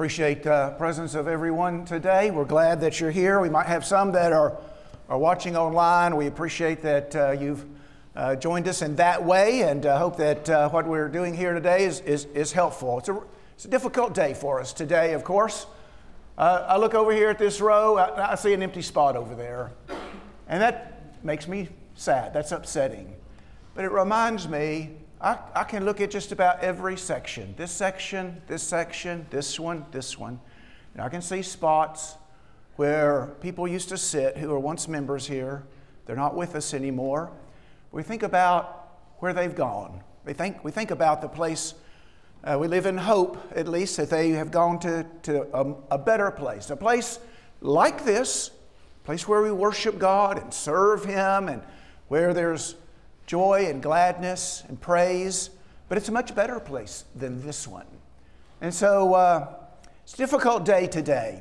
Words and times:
appreciate 0.00 0.42
the 0.42 0.74
presence 0.78 1.14
of 1.14 1.28
everyone 1.28 1.84
today. 1.84 2.30
We're 2.30 2.46
glad 2.46 2.80
that 2.80 2.98
you're 2.98 3.10
here. 3.10 3.38
We 3.38 3.50
might 3.50 3.66
have 3.66 3.84
some 3.84 4.12
that 4.12 4.32
are, 4.32 4.56
are 5.10 5.18
watching 5.18 5.58
online. 5.58 6.16
We 6.16 6.26
appreciate 6.26 6.80
that 6.80 7.14
uh, 7.14 7.32
you've 7.32 7.66
uh, 8.16 8.36
joined 8.36 8.66
us 8.66 8.80
in 8.80 8.96
that 8.96 9.22
way 9.22 9.60
and 9.60 9.84
uh, 9.84 9.98
hope 9.98 10.16
that 10.16 10.48
uh, 10.48 10.70
what 10.70 10.86
we're 10.86 11.10
doing 11.10 11.34
here 11.34 11.52
today 11.52 11.84
is, 11.84 12.00
is, 12.00 12.24
is 12.32 12.50
helpful. 12.50 12.98
It's 12.98 13.10
a, 13.10 13.22
it's 13.54 13.66
a 13.66 13.68
difficult 13.68 14.14
day 14.14 14.32
for 14.32 14.58
us 14.58 14.72
today, 14.72 15.12
of 15.12 15.22
course. 15.22 15.66
Uh, 16.38 16.64
I 16.66 16.78
look 16.78 16.94
over 16.94 17.12
here 17.12 17.28
at 17.28 17.38
this 17.38 17.60
row, 17.60 17.98
I, 17.98 18.32
I 18.32 18.34
see 18.36 18.54
an 18.54 18.62
empty 18.62 18.80
spot 18.80 19.16
over 19.16 19.34
there, 19.34 19.70
and 20.48 20.62
that 20.62 21.22
makes 21.22 21.46
me 21.46 21.68
sad. 21.94 22.32
That's 22.32 22.52
upsetting. 22.52 23.14
But 23.74 23.84
it 23.84 23.92
reminds 23.92 24.48
me 24.48 24.92
I, 25.20 25.38
I 25.54 25.64
can 25.64 25.84
look 25.84 26.00
at 26.00 26.10
just 26.10 26.32
about 26.32 26.60
every 26.60 26.96
section 26.96 27.54
this 27.56 27.70
section, 27.70 28.40
this 28.46 28.62
section, 28.62 29.26
this 29.30 29.60
one, 29.60 29.84
this 29.90 30.18
one. 30.18 30.40
And 30.94 31.02
I 31.02 31.08
can 31.08 31.22
see 31.22 31.42
spots 31.42 32.14
where 32.76 33.34
people 33.40 33.68
used 33.68 33.90
to 33.90 33.98
sit 33.98 34.38
who 34.38 34.48
were 34.48 34.58
once 34.58 34.88
members 34.88 35.26
here. 35.26 35.64
They're 36.06 36.16
not 36.16 36.34
with 36.34 36.54
us 36.54 36.72
anymore. 36.72 37.30
We 37.92 38.02
think 38.02 38.22
about 38.22 38.88
where 39.18 39.32
they've 39.34 39.54
gone. 39.54 40.02
We 40.24 40.32
think, 40.32 40.64
we 40.64 40.70
think 40.70 40.90
about 40.90 41.20
the 41.20 41.28
place. 41.28 41.74
Uh, 42.42 42.56
we 42.58 42.68
live 42.68 42.86
in 42.86 42.96
hope, 42.96 43.36
at 43.54 43.68
least, 43.68 43.98
that 43.98 44.08
they 44.08 44.30
have 44.30 44.50
gone 44.50 44.78
to, 44.80 45.06
to 45.24 45.42
a, 45.54 45.74
a 45.90 45.98
better 45.98 46.30
place. 46.30 46.70
A 46.70 46.76
place 46.76 47.18
like 47.60 48.04
this, 48.04 48.50
a 49.02 49.06
place 49.06 49.28
where 49.28 49.42
we 49.42 49.52
worship 49.52 49.98
God 49.98 50.38
and 50.42 50.52
serve 50.52 51.04
Him 51.04 51.48
and 51.48 51.62
where 52.08 52.32
there's 52.32 52.76
joy 53.30 53.66
and 53.68 53.80
gladness 53.80 54.64
and 54.66 54.80
praise, 54.80 55.50
but 55.88 55.96
it's 55.96 56.08
a 56.08 56.12
much 56.12 56.34
better 56.34 56.58
place 56.58 57.04
than 57.14 57.40
this 57.46 57.68
one. 57.68 57.86
And 58.60 58.74
so 58.74 59.14
uh, 59.14 59.54
it's 60.02 60.14
a 60.14 60.16
difficult 60.16 60.64
day 60.64 60.88
today, 60.88 61.40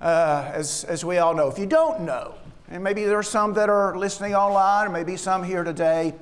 uh, 0.00 0.50
as, 0.52 0.82
as 0.82 1.04
we 1.04 1.18
all 1.18 1.32
know. 1.32 1.46
If 1.46 1.60
you 1.60 1.66
don't 1.66 2.00
know, 2.00 2.34
and 2.66 2.82
maybe 2.82 3.04
there 3.04 3.16
are 3.16 3.22
some 3.22 3.52
that 3.52 3.68
are 3.68 3.96
listening 3.96 4.34
online, 4.34 4.88
or 4.88 4.90
maybe 4.90 5.16
some 5.16 5.44
here 5.44 5.62
today, 5.62 6.12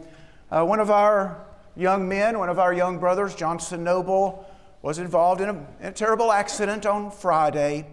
uh, 0.50 0.62
one 0.66 0.80
of 0.80 0.90
our 0.90 1.46
young 1.76 2.06
men, 2.06 2.38
one 2.38 2.50
of 2.50 2.58
our 2.58 2.74
young 2.74 2.98
brothers, 2.98 3.34
Johnson 3.34 3.84
Noble, 3.84 4.46
was 4.82 4.98
involved 4.98 5.40
in 5.40 5.48
a, 5.48 5.54
in 5.80 5.86
a 5.86 5.92
terrible 5.92 6.30
accident 6.30 6.84
on 6.84 7.10
Friday 7.10 7.86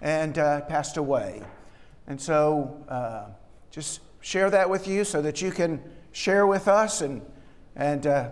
and 0.00 0.38
uh, 0.38 0.60
passed 0.60 0.98
away. 0.98 1.42
And 2.06 2.20
so 2.20 2.80
uh, 2.88 3.24
just 3.72 4.02
share 4.20 4.50
that 4.50 4.70
with 4.70 4.86
you 4.86 5.02
so 5.02 5.20
that 5.20 5.42
you 5.42 5.50
can 5.50 5.82
share 6.18 6.48
with 6.48 6.66
us 6.66 7.00
and, 7.00 7.22
and 7.76 8.04
uh, 8.04 8.28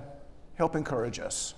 help 0.56 0.74
encourage 0.74 1.20
us. 1.20 1.54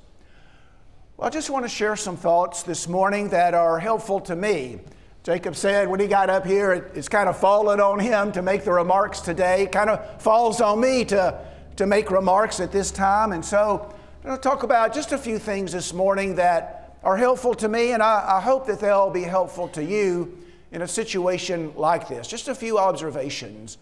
Well, 1.17 1.27
I 1.27 1.31
just 1.31 1.49
want 1.49 1.65
to 1.65 1.71
share 1.71 1.97
some 1.97 2.19
thoughts 2.19 2.63
this 2.63 2.87
morning 2.87 3.31
that 3.31 3.55
are 3.55 3.79
helpful 3.79 4.21
to 4.21 4.37
me. 4.37 4.81
Jacob 5.23 5.57
said 5.57 5.89
when 5.89 6.01
he 6.01 6.07
got 6.07 6.29
up 6.29 6.45
here, 6.45 6.73
it, 6.73 6.93
it's 6.95 7.09
kind 7.09 7.31
of 7.31 7.39
fallen 7.39 7.81
on 7.81 7.99
him 7.99 8.31
to 8.33 8.43
make 8.43 8.63
the 8.63 8.73
remarks 8.73 9.21
today. 9.21 9.63
It 9.63 9.73
kind 9.73 9.89
of 9.89 10.21
falls 10.21 10.61
on 10.61 10.81
me 10.81 11.03
to, 11.07 11.43
to 11.77 11.87
make 11.87 12.11
remarks 12.11 12.61
at 12.61 12.73
this 12.73 12.91
time. 12.91 13.33
And 13.33 13.43
so 13.43 13.89
I'm 14.23 14.27
going 14.27 14.37
to 14.37 14.43
talk 14.43 14.65
about 14.65 14.93
just 14.93 15.13
a 15.13 15.19
few 15.19 15.39
things 15.39 15.73
this 15.73 15.95
morning 15.95 16.35
that 16.35 16.99
are 17.05 17.17
helpful 17.17 17.55
to 17.55 17.71
me, 17.71 17.93
and 17.93 18.03
I, 18.03 18.37
I 18.37 18.41
hope 18.43 18.67
that 18.67 18.81
they'll 18.81 19.09
be 19.09 19.23
helpful 19.23 19.69
to 19.69 19.83
you 19.83 20.37
in 20.73 20.83
a 20.83 20.89
situation 20.89 21.73
like 21.75 22.07
this. 22.07 22.29
Just 22.29 22.49
a 22.49 22.55
few 22.55 22.79
observations. 22.79 23.79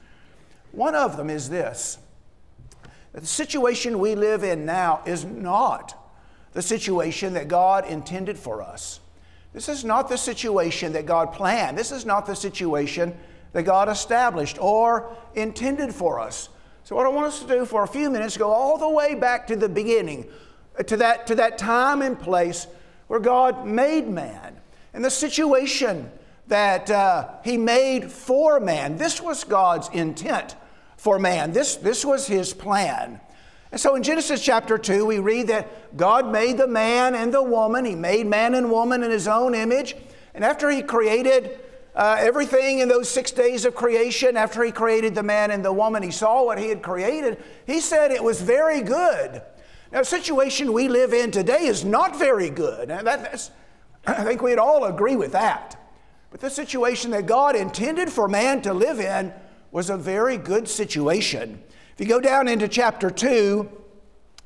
One 0.71 0.95
of 0.95 1.17
them 1.17 1.29
is 1.29 1.49
this 1.49 1.99
the 3.23 3.27
situation 3.27 3.99
we 3.99 4.15
live 4.15 4.45
in 4.45 4.67
now 4.67 5.03
is 5.07 5.25
not 5.25 5.95
the 6.53 6.61
situation 6.63 7.33
that 7.35 7.49
God 7.49 7.87
intended 7.87 8.39
for 8.39 8.63
us. 8.63 9.01
This 9.55 9.71
is 9.71 9.85
not 9.85 10.11
the 10.11 10.19
situation 10.19 10.93
that 10.93 11.07
God 11.07 11.33
planned. 11.33 11.79
This 11.79 11.93
is 11.93 12.05
not 12.05 12.27
the 12.27 12.37
situation 12.37 13.17
that 13.53 13.63
God 13.63 13.89
established 13.89 14.59
or 14.61 15.17
intended 15.35 15.95
for 15.95 16.21
us. 16.21 16.51
So, 16.85 16.95
what 16.95 17.07
I 17.07 17.09
want 17.09 17.29
us 17.29 17.41
to 17.41 17.49
do 17.49 17.65
for 17.65 17.83
a 17.83 17.89
few 17.89 18.11
minutes 18.11 18.37
go 18.37 18.51
all 18.51 18.77
the 18.77 18.89
way 18.89 19.15
back 19.15 19.47
to 19.47 19.57
the 19.57 19.69
beginning, 19.69 20.27
uh, 20.79 20.83
to 20.83 20.99
that, 20.99 21.27
to 21.29 21.35
that 21.37 21.57
time 21.57 22.03
and 22.03 22.21
place 22.21 22.67
where 23.07 23.19
God 23.19 23.67
made 23.67 24.07
man 24.07 24.61
and 24.93 25.03
the 25.03 25.11
situation 25.11 26.11
that 26.49 26.91
uh, 26.91 27.29
He 27.43 27.57
made 27.57 28.13
for 28.13 28.61
man. 28.61 28.99
This 28.99 29.23
was 29.23 29.43
God's 29.43 29.89
intent 29.89 30.55
for 30.97 31.19
man. 31.19 31.53
This, 31.53 31.77
this 31.77 32.05
was 32.05 32.27
his 32.27 32.53
plan. 32.53 33.21
And 33.73 33.81
so 33.81 33.95
in 33.95 34.03
Genesis 34.03 34.43
chapter 34.43 34.79
2, 34.79 35.05
we 35.05 35.19
read 35.19 35.49
that 35.49 35.97
God 35.97 36.31
made 36.31 36.57
the 36.57 36.69
man 36.69 37.15
and 37.15 37.33
the 37.33 37.43
woman. 37.43 37.85
He 37.85 37.95
made 37.95 38.27
man 38.27 38.55
and 38.55 38.71
woman 38.71 39.03
in 39.03 39.11
his 39.11 39.29
own 39.29 39.55
image. 39.55 39.97
And 40.35 40.45
after 40.45 40.71
he 40.71 40.83
created 40.83 41.61
uh, 41.95 42.17
everything 42.19 42.79
in 42.79 42.89
those 42.89 43.09
six 43.09 43.33
days 43.33 43.65
of 43.65 43.75
creation, 43.75 44.37
after 44.37 44.63
he 44.63 44.71
created 44.71 45.15
the 45.15 45.23
man 45.23 45.51
and 45.51 45.65
the 45.65 45.73
woman, 45.73 46.03
he 46.03 46.11
saw 46.11 46.45
what 46.45 46.59
he 46.59 46.69
had 46.69 46.83
created. 46.83 47.43
He 47.67 47.81
said 47.81 48.11
it 48.11 48.23
was 48.23 48.41
very 48.41 48.83
good. 48.83 49.43
Now, 49.93 50.01
the 50.01 50.05
situation 50.05 50.73
we 50.73 50.89
live 50.89 51.13
in 51.13 51.31
today 51.31 51.67
is 51.67 51.85
not 51.85 52.19
very 52.19 52.51
good. 52.51 52.91
And 52.91 53.07
that, 53.07 53.51
I 54.07 54.25
think 54.25 54.43
we'd 54.43 54.59
all 54.59 54.85
agree 54.85 55.17
with 55.17 55.33
that. 55.33 55.77
But 56.31 56.41
the 56.41 56.51
situation 56.51 57.11
that 57.13 57.27
God 57.27 57.57
intended 57.57 58.11
for 58.11 58.29
man 58.29 58.63
to 58.63 58.75
live 58.75 59.01
in 59.01 59.33
was 59.77 59.91
a 59.91 59.97
very 59.99 60.39
good 60.39 60.67
situation. 60.67 61.63
If 61.93 62.01
you 62.01 62.07
go 62.07 62.19
down 62.19 62.49
into 62.49 62.67
chapter 62.67 63.11
2 63.11 63.69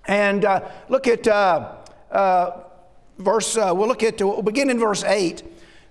and 0.09 0.45
uh, 0.45 0.69
look 0.89 1.07
at 1.07 1.29
uh, 1.29 1.77
uh, 2.11 2.63
verse, 3.17 3.57
uh, 3.57 3.73
we'll 3.73 3.87
look 3.87 4.03
at, 4.03 4.21
we'll 4.21 4.43
begin 4.43 4.71
in 4.71 4.81
verse 4.81 5.05
8. 5.05 5.45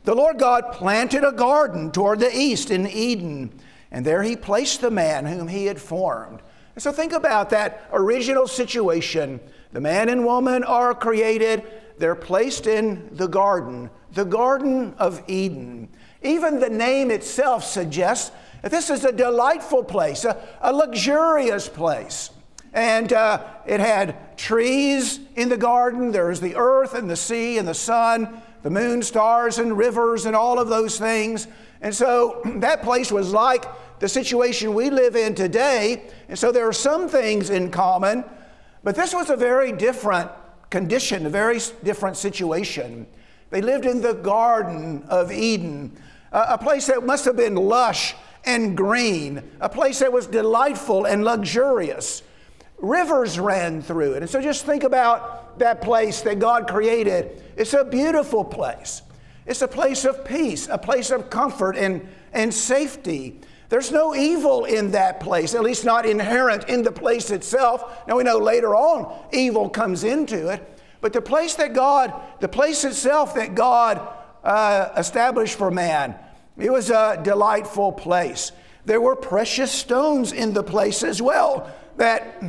The 0.03 0.13
Lord 0.13 0.39
God 0.39 0.73
planted 0.73 1.23
a 1.23 1.31
garden 1.31 1.89
toward 1.89 2.19
the 2.19 2.38
east 2.38 2.69
in 2.69 2.85
Eden, 2.85 3.57
and 3.91 4.05
there 4.05 4.23
he 4.23 4.35
placed 4.35 4.81
the 4.81 4.91
man 4.91 5.25
whom 5.25 5.47
he 5.47 5.67
had 5.67 5.79
formed. 5.79 6.41
And 6.75 6.83
so 6.83 6.91
think 6.91 7.13
about 7.13 7.49
that 7.51 7.88
original 7.94 8.45
situation. 8.45 9.39
The 9.72 9.79
man 9.79 10.09
and 10.09 10.25
woman 10.25 10.66
are 10.66 10.94
created, 10.94 11.63
they're 11.97 12.13
placed 12.13 12.67
in 12.67 13.07
the 13.16 13.28
garden, 13.28 13.89
the 14.11 14.25
Garden 14.25 14.95
of 14.97 15.23
Eden. 15.29 15.88
Even 16.22 16.59
the 16.59 16.69
name 16.69 17.09
itself 17.09 17.63
suggests 17.63 18.33
this 18.64 18.90
is 18.90 19.06
a 19.06 19.12
delightful 19.12 19.84
place, 19.84 20.25
a, 20.25 20.38
a 20.62 20.74
luxurious 20.74 21.70
place. 21.70 22.31
And 22.74 23.14
uh, 23.14 23.44
it 23.66 23.80
had 23.80 24.38
trees 24.38 25.20
in 25.36 25.50
the 25.50 25.58
garden. 25.58 26.12
There 26.12 26.28
was 26.28 26.42
the 26.42 26.56
earth 26.56 26.94
and 26.94 27.09
the 27.09 27.16
sea 27.16 27.58
and 27.58 27.68
the 27.68 27.74
sun, 27.74 28.42
the 28.62 28.70
moon, 28.70 29.02
stars, 29.02 29.58
and 29.58 29.78
rivers, 29.78 30.25
and 30.25 30.36
all 30.36 30.59
of 30.59 30.68
those 30.68 31.00
things. 31.00 31.47
And 31.81 31.96
so 31.96 32.42
that 32.58 32.84
place 32.84 33.12
was 33.12 33.31
like 33.31 33.66
the 34.00 34.08
situation 34.08 34.74
we 34.74 34.90
live 34.90 35.16
in 35.16 35.36
today. 35.36 36.09
And 36.28 36.38
so 36.38 36.52
there 36.52 36.68
are 36.68 36.74
some 36.74 37.08
things 37.08 37.50
in 37.50 37.72
common, 37.72 38.24
but 38.84 38.96
this 38.96 39.14
was 39.14 39.30
a 39.30 39.36
very 39.36 39.72
different 39.72 40.30
condition, 40.70 41.26
a 41.26 41.30
very 41.30 41.59
different 41.84 42.18
situation. 42.18 43.08
They 43.50 43.62
lived 43.62 43.86
in 43.86 44.02
the 44.02 44.14
Garden 44.14 45.03
of 45.09 45.31
Eden, 45.31 45.97
a 46.31 46.58
place 46.58 46.86
that 46.88 47.03
must 47.03 47.26
have 47.26 47.36
been 47.36 47.56
lush 47.56 48.16
and 48.49 48.75
green, 48.75 49.43
a 49.61 49.69
place 49.69 49.99
that 49.99 50.11
was 50.11 50.25
delightful 50.25 51.05
and 51.05 51.23
luxurious. 51.23 52.23
Rivers 52.79 53.39
ran 53.39 53.83
through 53.83 54.13
it. 54.13 54.23
And 54.23 54.29
so 54.29 54.41
just 54.41 54.65
think 54.65 54.83
about 54.83 55.59
that 55.59 55.81
place 55.81 56.21
that 56.21 56.39
God 56.39 56.67
created. 56.67 57.43
It's 57.55 57.73
a 57.73 57.83
beautiful 57.85 58.43
place. 58.43 59.03
It's 59.45 59.61
a 59.61 59.67
place 59.67 60.03
of 60.03 60.25
peace, 60.25 60.67
a 60.67 60.79
place 60.79 61.11
of 61.11 61.29
comfort 61.29 61.75
and, 61.75 62.07
and 62.33 62.51
safety. 62.51 63.39
There's 63.69 63.91
no 63.91 64.15
evil 64.15 64.66
in 64.66 64.91
that 64.91 65.19
place, 65.19 65.53
at 65.53 65.61
least 65.61 65.85
not 65.85 66.07
inherent 66.07 66.69
in 66.69 66.81
the 66.81 66.91
place 66.91 67.29
itself. 67.29 68.07
Now 68.07 68.17
we 68.17 68.23
know 68.23 68.40
later 68.40 68.75
on 68.75 69.16
evil 69.31 69.69
comes 69.69 70.03
into 70.03 70.49
it, 70.52 70.81
but 71.02 71.13
the 71.13 71.22
place 71.22 71.53
that 71.55 71.73
God, 71.73 72.13
the 72.40 72.47
place 72.47 72.84
itself 72.84 73.35
that 73.35 73.53
God 73.53 74.02
uh, 74.43 74.90
established 74.97 75.55
for 75.55 75.69
man, 75.69 76.16
it 76.59 76.72
was 76.72 76.90
a 76.90 77.20
delightful 77.23 77.91
place. 77.91 78.52
There 78.85 79.02
were 79.02 79.16
precious 79.16 79.72
stones 79.72 80.32
in 80.32 80.53
the 80.53 80.64
place 80.64 81.03
as 81.03 81.22
well 81.22 81.72
that, 81.97 82.44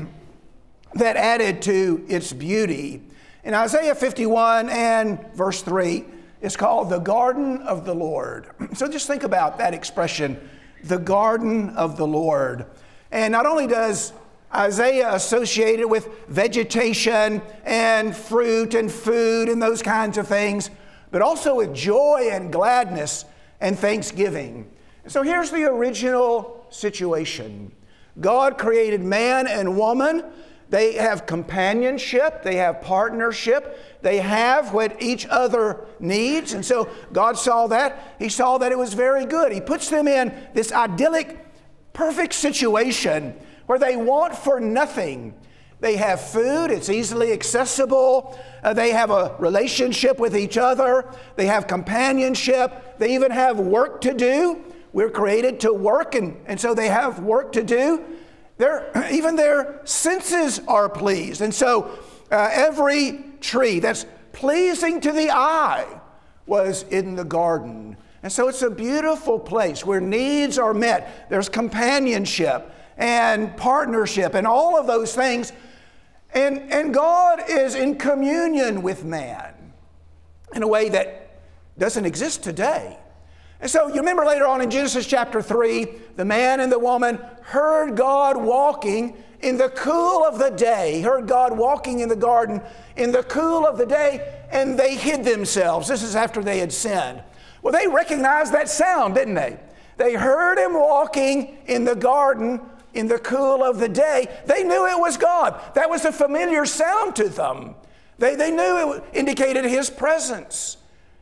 that 0.95 1.17
added 1.17 1.63
to 1.63 2.05
its 2.09 2.33
beauty. 2.33 3.03
In 3.45 3.55
Isaiah 3.55 3.95
51 3.95 4.69
and 4.69 5.25
verse 5.35 5.63
3, 5.63 6.05
it's 6.41 6.57
called 6.57 6.91
the 6.91 6.99
garden 6.99 7.63
of 7.63 7.85
the 7.85 7.95
Lord. 7.95 8.47
So 8.75 8.89
just 8.89 9.07
think 9.07 9.23
about 9.23 9.59
that 9.59 9.75
expression, 9.75 10.41
the 10.85 10.99
garden 10.99 11.71
of 11.71 11.97
the 11.97 12.07
Lord. 12.07 12.67
And 13.11 13.33
not 13.33 13.47
only 13.47 13.67
does 13.67 14.13
Isaiah 14.55 15.13
associate 15.15 15.81
it 15.81 15.89
with 15.89 16.09
vegetation 16.29 17.43
and 17.65 18.17
fruit 18.17 18.75
and 18.75 18.91
food 18.91 19.49
and 19.49 19.63
those 19.63 19.83
kinds 19.83 20.19
of 20.19 20.27
things, 20.27 20.71
but 21.11 21.23
also 21.23 21.57
with 21.57 21.75
joy 21.75 22.29
and 22.31 22.53
gladness 22.53 23.25
and 23.61 23.79
thanksgiving. 23.79 24.71
So 25.07 25.23
here's 25.23 25.51
the 25.51 25.65
original 25.65 26.67
situation 26.71 27.73
God 28.21 28.59
created 28.59 29.03
man 29.03 29.47
and 29.47 29.77
woman. 29.77 30.25
They 30.69 30.95
have 30.95 31.27
companionship, 31.27 32.45
they 32.45 32.55
have 32.57 32.81
partnership, 32.81 33.77
they 34.03 34.19
have 34.19 34.73
what 34.73 35.03
each 35.03 35.27
other 35.27 35.85
needs. 35.99 36.53
And 36.53 36.65
so 36.65 36.89
God 37.13 37.37
saw 37.37 37.67
that. 37.67 38.15
He 38.21 38.29
saw 38.29 38.57
that 38.59 38.71
it 38.71 38.79
was 38.79 38.95
very 38.95 39.27
good. 39.27 39.51
He 39.51 39.61
puts 39.61 39.91
them 39.91 40.07
in 40.07 40.33
this 40.55 40.73
idyllic, 40.73 41.45
perfect 41.93 42.35
situation 42.35 43.35
where 43.67 43.81
they 43.81 43.97
want 43.97 44.37
for 44.37 44.61
nothing. 44.61 45.35
They 45.81 45.97
have 45.97 46.21
food, 46.21 46.71
it's 46.71 46.91
easily 46.91 47.33
accessible. 47.33 48.39
Uh, 48.63 48.75
they 48.75 48.91
have 48.91 49.11
a 49.11 49.35
relationship 49.39 50.19
with 50.19 50.37
each 50.37 50.59
other. 50.59 51.09
They 51.37 51.47
have 51.47 51.67
companionship. 51.67 52.99
They 52.99 53.15
even 53.15 53.31
have 53.31 53.59
work 53.59 54.03
to 54.03 54.13
do. 54.13 54.63
We're 54.93 55.11
created 55.11 55.61
to 55.61 55.73
work, 55.73 56.15
and, 56.15 56.37
and 56.47 56.61
so 56.61 56.75
they 56.75 56.89
have 56.89 57.21
work 57.21 57.53
to 57.53 57.63
do. 57.63 58.05
Their, 58.59 58.91
even 59.13 59.37
their 59.37 59.81
senses 59.85 60.61
are 60.69 60.89
pleased. 60.89 61.41
And 61.41 61.55
so 61.55 61.99
uh, 62.31 62.51
every 62.53 63.25
tree 63.41 63.81
that's 63.81 64.05
pleasing 64.33 65.01
to 65.01 65.13
the 65.13 65.31
eye 65.31 65.87
was 66.47 66.83
in 66.91 67.15
the 67.15 67.25
garden. 67.25 67.97
And 68.23 68.31
so 68.31 68.49
it's 68.49 68.63
a 68.63 68.71
beautiful 68.71 69.39
place 69.39 69.87
where 69.87 70.01
needs 70.01 70.59
are 70.59 70.75
met. 70.75 71.31
There's 71.31 71.49
companionship 71.49 72.71
and 72.99 73.57
partnership 73.57 74.35
and 74.35 74.47
all 74.47 74.79
of 74.79 74.87
those 74.87 75.15
things. 75.15 75.53
And, 76.35 76.73
and 76.73 76.95
God 76.95 77.43
is 77.49 77.75
in 77.75 77.97
communion 77.97 78.83
with 78.83 79.05
man 79.05 79.55
in 80.55 80.63
a 80.63 80.69
way 80.69 80.89
that 80.91 81.41
doesn't 81.79 82.05
exist 82.05 82.43
today. 82.43 82.99
And 83.61 83.71
so 83.71 83.89
you 83.89 83.97
remember 83.97 84.25
later 84.25 84.47
on 84.47 84.61
in 84.61 84.71
Genesis 84.71 85.07
chapter 85.07 85.43
3, 85.43 85.87
the 86.17 86.25
man 86.25 86.61
and 86.61 86.73
the 86.73 86.79
woman 86.79 87.19
heard 87.43 87.97
God 87.97 88.37
walking 88.37 89.17
in 89.41 89.57
the 89.57 89.69
cool 89.71 90.25
of 90.25 90.39
the 90.39 90.51
day, 90.51 91.03
heard 91.03 91.27
God 91.27 91.57
walking 91.57 92.01
in 92.01 92.09
the 92.09 92.17
garden 92.17 92.61
in 92.97 93.13
the 93.13 93.23
cool 93.23 93.67
of 93.67 93.77
the 93.77 93.87
day, 93.87 94.45
and 94.51 94.79
they 94.79 94.97
hid 94.97 95.25
themselves. 95.25 95.89
This 95.89 96.03
is 96.03 96.17
after 96.17 96.43
they 96.43 96.59
had 96.59 96.73
sinned. 96.73 97.23
Well, 97.63 97.73
they 97.73 97.87
recognized 97.87 98.53
that 98.53 98.69
sound, 98.69 99.15
didn't 99.15 99.35
they? 99.35 99.59
They 99.97 100.15
heard 100.15 100.59
him 100.59 100.75
walking 100.75 101.59
in 101.67 101.85
the 101.85 101.95
garden 101.95 102.61
in 102.95 103.09
the 103.09 103.19
cool 103.19 103.63
of 103.63 103.79
the 103.79 103.89
day. 103.89 104.29
They 104.47 104.63
knew 104.63 104.87
it 104.87 104.99
was 104.99 105.17
God. 105.17 105.61
That 105.75 105.91
was 105.91 106.05
a 106.05 106.13
familiar 106.13 106.67
sound 106.67 107.17
to 107.17 107.29
them. 107.29 107.75
They, 108.19 108.35
they 108.35 108.51
knew 108.51 108.93
it 108.93 109.05
indicated 109.13 109.65
his 109.65 109.91
presence. 109.91 110.77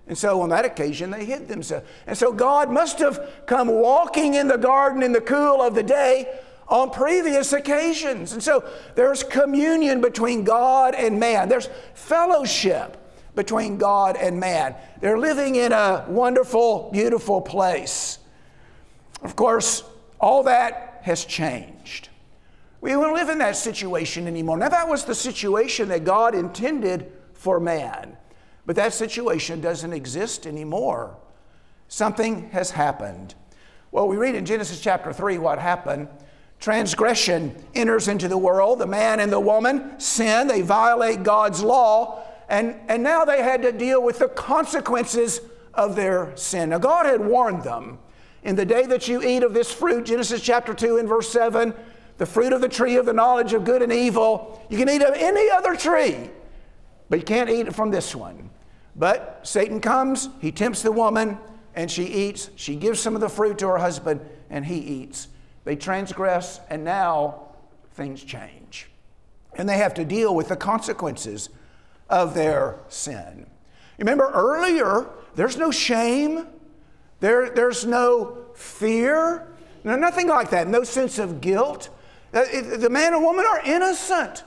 And 0.08 0.16
so 0.16 0.40
on 0.40 0.48
that 0.48 0.64
occasion, 0.64 1.10
they 1.10 1.24
hid 1.24 1.48
themselves. 1.48 1.86
And 2.06 2.16
so 2.16 2.32
God 2.32 2.72
must 2.72 2.98
have 2.98 3.44
come 3.46 3.68
walking 3.68 4.34
in 4.34 4.48
the 4.48 4.56
garden 4.56 5.02
in 5.02 5.12
the 5.12 5.20
cool 5.20 5.60
of 5.60 5.74
the 5.74 5.82
day 5.82 6.40
on 6.66 6.90
previous 6.90 7.52
occasions. 7.52 8.32
And 8.32 8.42
so 8.42 8.64
there's 8.94 9.22
communion 9.22 10.00
between 10.00 10.44
God 10.44 10.94
and 10.94 11.20
man, 11.20 11.48
there's 11.48 11.68
fellowship 11.94 12.96
between 13.34 13.76
God 13.76 14.16
and 14.16 14.40
man. 14.40 14.74
They're 15.00 15.18
living 15.18 15.56
in 15.56 15.72
a 15.72 16.04
wonderful, 16.08 16.90
beautiful 16.90 17.40
place. 17.40 18.18
Of 19.22 19.36
course, 19.36 19.84
all 20.20 20.42
that 20.44 20.87
has 21.08 21.24
changed. 21.24 22.10
We 22.80 22.90
don't 22.90 23.14
live 23.14 23.28
in 23.28 23.38
that 23.38 23.56
situation 23.56 24.26
anymore. 24.28 24.56
Now, 24.56 24.68
that 24.68 24.88
was 24.88 25.04
the 25.04 25.14
situation 25.14 25.88
that 25.88 26.04
God 26.04 26.34
intended 26.34 27.10
for 27.32 27.58
man. 27.58 28.16
But 28.66 28.76
that 28.76 28.92
situation 28.92 29.60
doesn't 29.60 29.92
exist 29.92 30.46
anymore. 30.46 31.16
Something 31.88 32.50
has 32.50 32.70
happened. 32.70 33.34
Well, 33.90 34.06
we 34.06 34.16
read 34.16 34.34
in 34.34 34.44
Genesis 34.44 34.80
chapter 34.80 35.12
3 35.12 35.38
what 35.38 35.58
happened. 35.58 36.08
Transgression 36.60 37.56
enters 37.74 38.06
into 38.06 38.28
the 38.28 38.38
world. 38.38 38.78
The 38.78 38.86
man 38.86 39.20
and 39.20 39.32
the 39.32 39.40
woman 39.40 39.98
sin, 39.98 40.46
they 40.46 40.60
violate 40.60 41.22
God's 41.22 41.62
law, 41.62 42.22
and, 42.48 42.76
and 42.88 43.02
now 43.02 43.24
they 43.24 43.42
had 43.42 43.62
to 43.62 43.72
deal 43.72 44.02
with 44.02 44.18
the 44.18 44.28
consequences 44.28 45.40
of 45.72 45.96
their 45.96 46.36
sin. 46.36 46.70
Now, 46.70 46.78
God 46.78 47.06
had 47.06 47.24
warned 47.24 47.62
them 47.62 47.98
in 48.48 48.56
the 48.56 48.64
day 48.64 48.86
that 48.86 49.06
you 49.06 49.22
eat 49.22 49.42
of 49.42 49.52
this 49.52 49.70
fruit, 49.70 50.06
Genesis 50.06 50.40
chapter 50.40 50.72
2 50.72 50.96
and 50.96 51.06
verse 51.06 51.28
7, 51.28 51.74
the 52.16 52.24
fruit 52.24 52.54
of 52.54 52.62
the 52.62 52.68
tree 52.68 52.96
of 52.96 53.04
the 53.04 53.12
knowledge 53.12 53.52
of 53.52 53.62
good 53.62 53.82
and 53.82 53.92
evil, 53.92 54.66
you 54.70 54.78
can 54.78 54.88
eat 54.88 55.02
of 55.02 55.12
any 55.14 55.50
other 55.50 55.76
tree, 55.76 56.30
but 57.10 57.18
you 57.18 57.24
can't 57.26 57.50
eat 57.50 57.74
from 57.74 57.90
this 57.90 58.14
one. 58.16 58.48
But 58.96 59.40
Satan 59.42 59.82
comes, 59.82 60.30
he 60.40 60.50
tempts 60.50 60.80
the 60.80 60.90
woman, 60.90 61.36
and 61.74 61.90
she 61.90 62.04
eats. 62.04 62.48
She 62.56 62.74
gives 62.74 62.98
some 63.00 63.14
of 63.14 63.20
the 63.20 63.28
fruit 63.28 63.58
to 63.58 63.68
her 63.68 63.76
husband, 63.76 64.22
and 64.48 64.64
he 64.64 64.78
eats. 64.78 65.28
They 65.64 65.76
transgress, 65.76 66.58
and 66.70 66.82
now 66.82 67.48
things 67.92 68.24
change. 68.24 68.88
And 69.56 69.68
they 69.68 69.76
have 69.76 69.92
to 69.94 70.06
deal 70.06 70.34
with 70.34 70.48
the 70.48 70.56
consequences 70.56 71.50
of 72.08 72.32
their 72.32 72.78
sin. 72.88 73.46
Remember 73.98 74.30
earlier, 74.32 75.06
there's 75.34 75.58
no 75.58 75.70
shame, 75.70 76.46
there, 77.20 77.50
there's 77.50 77.84
no 77.84 78.38
fear, 78.54 79.48
no, 79.84 79.96
nothing 79.96 80.28
like 80.28 80.50
that, 80.50 80.68
no 80.68 80.84
sense 80.84 81.18
of 81.18 81.40
guilt. 81.40 81.88
Uh, 82.32 82.44
the 82.76 82.90
man 82.90 83.14
and 83.14 83.22
woman 83.22 83.44
are 83.44 83.60
innocent. 83.64 84.44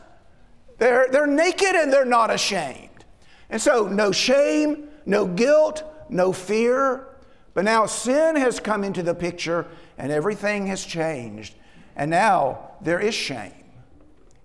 They're, 0.77 1.07
they're 1.11 1.27
naked 1.27 1.75
and 1.75 1.91
they're 1.91 2.05
not 2.05 2.31
ashamed. 2.31 3.05
And 3.49 3.61
so, 3.61 3.87
no 3.87 4.11
shame, 4.11 4.87
no 5.05 5.25
guilt, 5.25 5.83
no 6.09 6.31
fear. 6.31 7.07
But 7.53 7.65
now 7.65 7.85
sin 7.85 8.35
has 8.37 8.59
come 8.59 8.83
into 8.83 9.03
the 9.03 9.13
picture 9.13 9.67
and 9.97 10.11
everything 10.11 10.67
has 10.67 10.85
changed. 10.85 11.55
And 11.95 12.09
now 12.09 12.71
there 12.81 12.99
is 12.99 13.13
shame. 13.13 13.51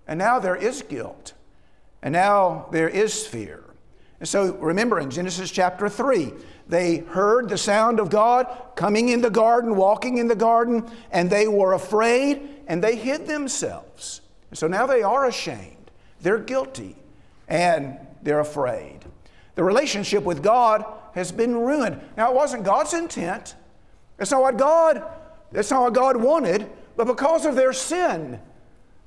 And 0.07 0.19
now 0.19 0.39
there 0.39 0.55
is 0.55 0.81
guilt. 0.81 1.33
And 2.01 2.13
now 2.13 2.67
there 2.71 2.89
is 2.89 3.25
fear. 3.25 3.63
And 4.19 4.27
so 4.27 4.53
remember 4.55 4.99
in 4.99 5.09
Genesis 5.09 5.51
chapter 5.51 5.89
3, 5.89 6.33
they 6.67 6.97
heard 6.97 7.49
the 7.49 7.57
sound 7.57 7.99
of 7.99 8.09
God 8.09 8.47
coming 8.75 9.09
in 9.09 9.21
the 9.21 9.29
garden, 9.29 9.75
walking 9.75 10.17
in 10.17 10.27
the 10.27 10.35
garden, 10.35 10.89
and 11.11 11.29
they 11.29 11.47
were 11.47 11.73
afraid 11.73 12.41
and 12.67 12.83
they 12.83 12.95
hid 12.95 13.27
themselves. 13.27 14.21
So 14.53 14.67
now 14.67 14.85
they 14.85 15.01
are 15.01 15.25
ashamed. 15.25 15.91
They're 16.21 16.39
guilty 16.39 16.95
and 17.47 17.97
they're 18.21 18.39
afraid. 18.39 18.99
The 19.55 19.63
relationship 19.63 20.23
with 20.23 20.43
God 20.43 20.85
has 21.13 21.31
been 21.31 21.55
ruined. 21.55 21.99
Now, 22.15 22.29
it 22.29 22.35
wasn't 22.35 22.63
God's 22.63 22.93
intent. 22.93 23.55
It's 24.19 24.31
not 24.31 24.41
what 24.41 24.57
God, 24.57 25.03
that's 25.51 25.71
not 25.71 25.81
what 25.81 25.93
God 25.93 26.17
wanted, 26.17 26.69
but 26.95 27.05
because 27.05 27.45
of 27.45 27.55
their 27.55 27.73
sin, 27.73 28.39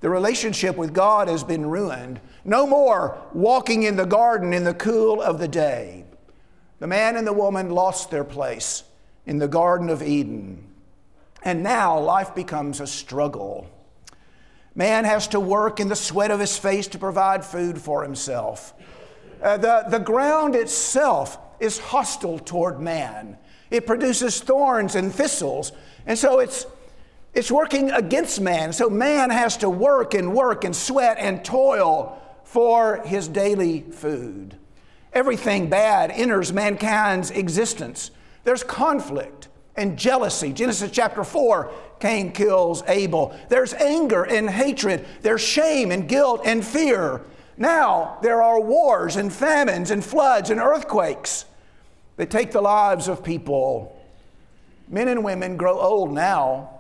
the 0.01 0.09
relationship 0.09 0.77
with 0.77 0.95
God 0.95 1.29
has 1.29 1.45
been 1.45 1.67
ruined. 1.67 2.21
No 2.45 2.67
more 2.67 3.21
walking 3.33 3.83
in 3.83 3.97
the 3.97 4.07
garden 4.07 4.53
in 4.53 4.65
the 4.65 4.75
cool 4.75 5.21
of 5.21 5.39
the 5.39 5.49
day. 5.49 6.05
The 6.81 6.87
man 6.87 7.17
and 7.17 7.27
the 7.27 7.33
woman 7.33 7.71
lost 7.71 8.11
their 8.11 8.25
place 8.25 8.83
in 9.27 9.39
the 9.39 9.47
Garden 9.47 9.91
of 9.91 10.03
Eden. 10.03 10.67
And 11.43 11.63
now 11.63 11.99
life 11.99 12.35
becomes 12.35 12.81
a 12.81 12.87
struggle. 12.87 13.71
Man 14.75 15.05
has 15.05 15.29
to 15.29 15.41
work 15.41 15.79
in 15.79 15.89
the 15.89 15.97
sweat 15.97 16.31
of 16.31 16.41
his 16.41 16.57
face 16.59 16.89
to 16.89 16.99
provide 16.99 17.45
food 17.45 17.81
for 17.81 18.03
himself. 18.03 18.75
Uh, 19.43 19.57
the, 19.57 19.85
the 19.89 19.99
ground 19.99 20.55
itself 20.55 21.39
is 21.61 21.79
hostile 21.79 22.39
toward 22.39 22.81
man. 22.81 23.37
It 23.71 23.87
produces 23.87 24.41
thorns 24.41 24.95
and 24.95 25.15
thistles. 25.15 25.73
And 26.07 26.19
so 26.19 26.39
it's, 26.39 26.67
it's 27.35 27.51
working 27.51 27.91
against 27.91 28.41
man. 28.41 28.73
So 28.73 28.89
man 28.89 29.31
has 29.31 29.59
to 29.59 29.69
work 29.69 30.15
and 30.15 30.35
work 30.35 30.65
and 30.65 30.75
sweat 30.75 31.19
and 31.19 31.45
toil 31.45 32.21
for 32.45 33.03
his 33.05 33.29
daily 33.29 33.83
food. 33.83 34.57
Everything 35.13 35.69
bad 35.69 36.11
enters 36.11 36.53
mankind's 36.53 37.31
existence. 37.31 38.11
There's 38.45 38.63
conflict 38.63 39.49
and 39.77 39.99
jealousy. 39.99 40.53
Genesis 40.53 40.91
chapter 40.91 41.25
4, 41.25 41.73
Cain 41.99 42.33
kills 42.33 42.83
Abel. 42.87 43.37
There's 43.49 43.75
anger 43.75 44.25
and 44.25 44.49
hatred. 44.49 45.07
There's 45.23 45.41
shame 45.41 45.91
and 45.91 46.09
guilt 46.09 46.43
and 46.45 46.65
fear. 46.65 47.23
Now 47.57 48.19
there 48.23 48.43
are 48.43 48.61
wars 48.61 49.17
and 49.17 49.33
famines 49.33 49.91
and 49.91 50.05
floods 50.05 50.51
and 50.51 50.61
earthquakes 50.61 51.45
that 52.17 52.31
take 52.31 52.53
the 52.53 52.61
lives 52.61 53.09
of 53.09 53.25
people. 53.25 53.97
Men 54.89 55.09
and 55.09 55.25
women 55.25 55.57
grow 55.57 55.79
old 55.79 56.13
now. 56.13 56.71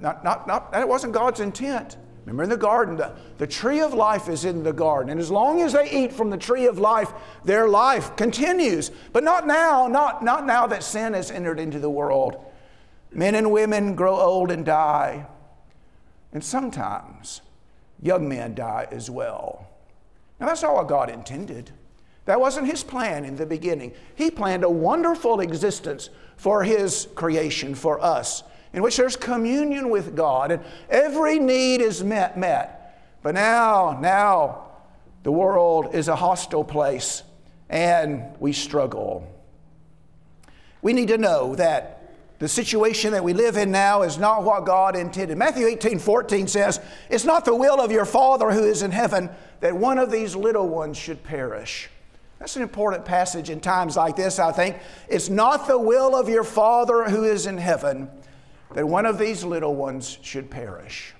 Not, 0.00 0.24
not, 0.24 0.46
not, 0.46 0.72
that 0.72 0.88
wasn't 0.88 1.12
God's 1.12 1.40
intent. 1.40 1.96
Remember 2.26 2.42
in 2.42 2.50
the 2.50 2.56
garden, 2.56 2.96
the, 2.96 3.12
the 3.38 3.46
tree 3.46 3.80
of 3.80 3.94
life 3.94 4.28
is 4.28 4.44
in 4.44 4.64
the 4.64 4.72
garden. 4.72 5.10
And 5.10 5.20
as 5.20 5.30
long 5.30 5.62
as 5.62 5.72
they 5.72 5.88
eat 5.88 6.12
from 6.12 6.28
the 6.28 6.36
tree 6.36 6.66
of 6.66 6.76
life, 6.76 7.12
their 7.44 7.68
life 7.68 8.16
continues. 8.16 8.90
But 9.12 9.22
not 9.22 9.46
now, 9.46 9.86
not, 9.86 10.24
not 10.24 10.44
now 10.44 10.66
that 10.66 10.82
sin 10.82 11.14
has 11.14 11.30
entered 11.30 11.60
into 11.60 11.78
the 11.78 11.88
world. 11.88 12.44
Men 13.12 13.36
and 13.36 13.52
women 13.52 13.94
grow 13.94 14.18
old 14.18 14.50
and 14.50 14.66
die. 14.66 15.26
And 16.32 16.42
sometimes 16.42 17.42
young 18.02 18.28
men 18.28 18.56
die 18.56 18.88
as 18.90 19.08
well. 19.08 19.68
Now, 20.40 20.46
that's 20.46 20.62
not 20.62 20.74
what 20.74 20.88
God 20.88 21.08
intended. 21.08 21.70
That 22.24 22.40
wasn't 22.40 22.66
His 22.66 22.82
plan 22.82 23.24
in 23.24 23.36
the 23.36 23.46
beginning. 23.46 23.92
He 24.16 24.32
planned 24.32 24.64
a 24.64 24.68
wonderful 24.68 25.38
existence 25.38 26.10
for 26.36 26.64
His 26.64 27.06
creation, 27.14 27.76
for 27.76 28.02
us, 28.02 28.42
in 28.76 28.82
which 28.82 28.98
there's 28.98 29.16
communion 29.16 29.88
with 29.88 30.14
God 30.14 30.52
and 30.52 30.62
every 30.90 31.38
need 31.38 31.80
is 31.80 32.04
met. 32.04 32.36
met. 32.36 33.00
But 33.22 33.34
now, 33.34 33.98
now, 34.00 34.66
the 35.22 35.32
world 35.32 35.94
is 35.94 36.08
a 36.08 36.14
hostile 36.14 36.62
place 36.62 37.22
and 37.70 38.22
we 38.38 38.52
struggle. 38.52 39.26
We 40.82 40.92
need 40.92 41.08
to 41.08 41.16
know 41.16 41.54
that 41.54 42.12
the 42.38 42.48
situation 42.48 43.12
that 43.12 43.24
we 43.24 43.32
live 43.32 43.56
in 43.56 43.70
now 43.70 44.02
is 44.02 44.18
not 44.18 44.44
what 44.44 44.66
God 44.66 44.94
intended. 44.94 45.38
Matthew 45.38 45.66
18 45.66 45.98
14 45.98 46.46
says, 46.46 46.78
It's 47.08 47.24
not 47.24 47.46
the 47.46 47.56
will 47.56 47.80
of 47.80 47.90
your 47.90 48.04
Father 48.04 48.50
who 48.50 48.64
is 48.64 48.82
in 48.82 48.90
heaven 48.90 49.30
that 49.60 49.74
one 49.74 49.96
of 49.96 50.10
these 50.10 50.36
little 50.36 50.68
ones 50.68 50.98
should 50.98 51.24
perish. 51.24 51.88
That's 52.38 52.56
an 52.56 52.62
important 52.62 53.06
passage 53.06 53.48
in 53.48 53.60
times 53.60 53.96
like 53.96 54.16
this, 54.16 54.38
I 54.38 54.52
think. 54.52 54.76
It's 55.08 55.30
not 55.30 55.66
the 55.66 55.78
will 55.78 56.14
of 56.14 56.28
your 56.28 56.44
Father 56.44 57.04
who 57.04 57.24
is 57.24 57.46
in 57.46 57.56
heaven 57.56 58.10
that 58.74 58.86
one 58.86 59.06
of 59.06 59.18
these 59.18 59.44
little 59.44 59.74
ones 59.74 60.18
should 60.22 60.50
perish. 60.50 61.14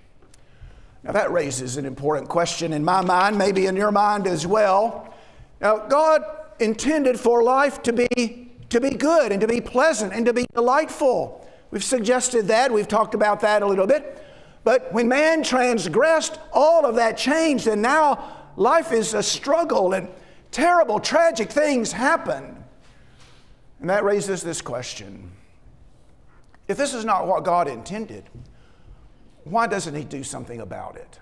Now, 1.02 1.12
that 1.12 1.30
raises 1.30 1.76
an 1.76 1.86
important 1.86 2.28
question 2.28 2.72
in 2.72 2.84
my 2.84 3.00
mind, 3.00 3.38
maybe 3.38 3.66
in 3.66 3.76
your 3.76 3.92
mind 3.92 4.26
as 4.26 4.46
well. 4.46 5.14
Now, 5.60 5.78
God 5.86 6.22
intended 6.58 7.20
for 7.20 7.42
life 7.42 7.82
to 7.82 7.92
be 7.92 8.46
to 8.68 8.80
be 8.80 8.90
good 8.90 9.32
and 9.32 9.40
to 9.40 9.46
be 9.46 9.60
pleasant 9.60 10.12
and 10.12 10.26
to 10.26 10.32
be 10.32 10.46
delightful. 10.54 11.48
We've 11.70 11.84
suggested 11.84 12.48
that, 12.48 12.72
we've 12.72 12.88
talked 12.88 13.14
about 13.14 13.40
that 13.40 13.62
a 13.62 13.66
little 13.66 13.86
bit. 13.86 14.24
But 14.64 14.92
when 14.92 15.08
man 15.08 15.42
transgressed, 15.42 16.38
all 16.52 16.84
of 16.84 16.96
that 16.96 17.16
changed, 17.16 17.68
and 17.68 17.80
now 17.80 18.48
life 18.56 18.92
is 18.92 19.14
a 19.14 19.22
struggle 19.22 19.92
and 19.92 20.08
terrible, 20.50 20.98
tragic 20.98 21.50
things 21.50 21.92
happen. 21.92 22.64
And 23.80 23.90
that 23.90 24.04
raises 24.04 24.42
this 24.42 24.60
question 24.60 25.30
If 26.68 26.76
this 26.76 26.94
is 26.94 27.04
not 27.04 27.26
what 27.26 27.44
God 27.44 27.68
intended, 27.68 28.24
why 29.44 29.66
doesn't 29.66 29.94
He 29.94 30.04
do 30.04 30.24
something 30.24 30.60
about 30.60 30.96
it? 30.96 31.18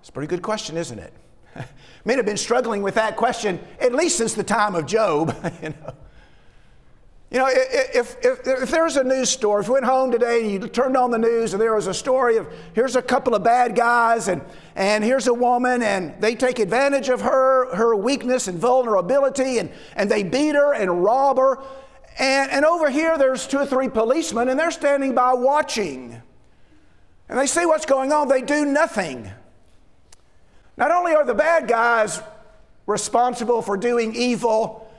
It's 0.00 0.08
a 0.08 0.12
pretty 0.12 0.28
good 0.28 0.42
question, 0.42 0.76
isn't 0.76 0.98
it? 0.98 1.12
Men 2.04 2.16
have 2.16 2.26
been 2.26 2.36
struggling 2.36 2.82
with 2.82 2.94
that 2.94 3.16
question 3.16 3.60
at 3.80 3.94
least 3.94 4.18
since 4.18 4.34
the 4.34 4.44
time 4.44 4.74
of 4.74 4.86
Job. 4.86 5.34
you 5.62 5.70
know. 5.70 5.94
You 7.30 7.38
know, 7.40 7.48
if, 7.50 8.16
if, 8.24 8.46
if 8.46 8.70
there's 8.70 8.96
a 8.96 9.04
news 9.04 9.28
story, 9.28 9.60
if 9.60 9.66
you 9.66 9.74
went 9.74 9.84
home 9.84 10.10
today 10.10 10.40
and 10.40 10.50
you 10.50 10.66
turned 10.66 10.96
on 10.96 11.10
the 11.10 11.18
news 11.18 11.52
and 11.52 11.60
there 11.60 11.74
was 11.74 11.86
a 11.86 11.92
story 11.92 12.38
of 12.38 12.48
here's 12.72 12.96
a 12.96 13.02
couple 13.02 13.34
of 13.34 13.44
bad 13.44 13.76
guys 13.76 14.28
and, 14.28 14.40
and 14.76 15.04
here's 15.04 15.26
a 15.26 15.34
woman 15.34 15.82
and 15.82 16.18
they 16.22 16.34
take 16.34 16.58
advantage 16.58 17.10
of 17.10 17.20
her, 17.20 17.74
her 17.74 17.94
weakness 17.94 18.48
and 18.48 18.58
vulnerability 18.58 19.58
and, 19.58 19.70
and 19.94 20.10
they 20.10 20.22
beat 20.22 20.54
her 20.54 20.72
and 20.72 21.04
rob 21.04 21.36
her. 21.36 21.58
And, 22.18 22.50
and 22.50 22.64
over 22.64 22.90
here 22.90 23.16
there's 23.16 23.46
two 23.46 23.58
or 23.58 23.66
three 23.66 23.88
policemen 23.88 24.48
and 24.48 24.58
they're 24.58 24.70
standing 24.70 25.14
by 25.14 25.34
watching. 25.34 26.20
And 27.28 27.38
they 27.38 27.46
see 27.46 27.66
what's 27.66 27.86
going 27.86 28.12
on, 28.12 28.28
they 28.28 28.42
do 28.42 28.64
nothing. 28.64 29.30
Not 30.76 30.90
only 30.90 31.14
are 31.14 31.24
the 31.24 31.34
bad 31.34 31.68
guys 31.68 32.20
responsible 32.86 33.62
for 33.62 33.76
doing 33.76 34.14
evil, 34.14 34.90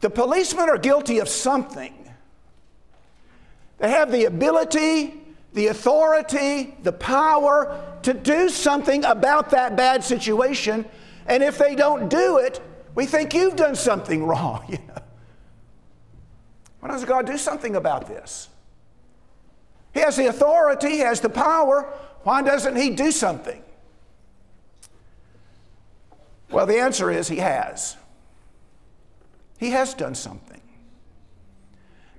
the 0.00 0.10
policemen 0.10 0.68
are 0.68 0.78
guilty 0.78 1.18
of 1.18 1.28
something. 1.28 1.94
They 3.78 3.90
have 3.90 4.10
the 4.10 4.24
ability, 4.24 5.14
the 5.52 5.68
authority, 5.68 6.74
the 6.82 6.92
power 6.92 7.98
to 8.02 8.14
do 8.14 8.48
something 8.48 9.04
about 9.04 9.50
that 9.50 9.76
bad 9.76 10.02
situation. 10.02 10.84
And 11.26 11.42
if 11.42 11.58
they 11.58 11.74
don't 11.74 12.08
do 12.08 12.38
it, 12.38 12.60
we 12.94 13.06
think 13.06 13.34
you've 13.34 13.56
done 13.56 13.74
something 13.74 14.24
wrong. 14.26 14.64
You 14.68 14.78
know? 14.88 15.02
Why 16.86 16.92
doesn't 16.92 17.08
God 17.08 17.26
do 17.26 17.36
something 17.36 17.74
about 17.74 18.06
this? 18.06 18.48
He 19.92 19.98
has 19.98 20.14
the 20.14 20.26
authority, 20.26 20.90
He 20.90 20.98
has 21.00 21.20
the 21.20 21.28
power. 21.28 21.82
Why 22.22 22.42
doesn't 22.42 22.76
He 22.76 22.90
do 22.90 23.10
something? 23.10 23.60
Well, 26.48 26.64
the 26.64 26.78
answer 26.78 27.10
is 27.10 27.26
He 27.26 27.38
has. 27.38 27.96
He 29.58 29.70
has 29.70 29.94
done 29.94 30.14
something. 30.14 30.60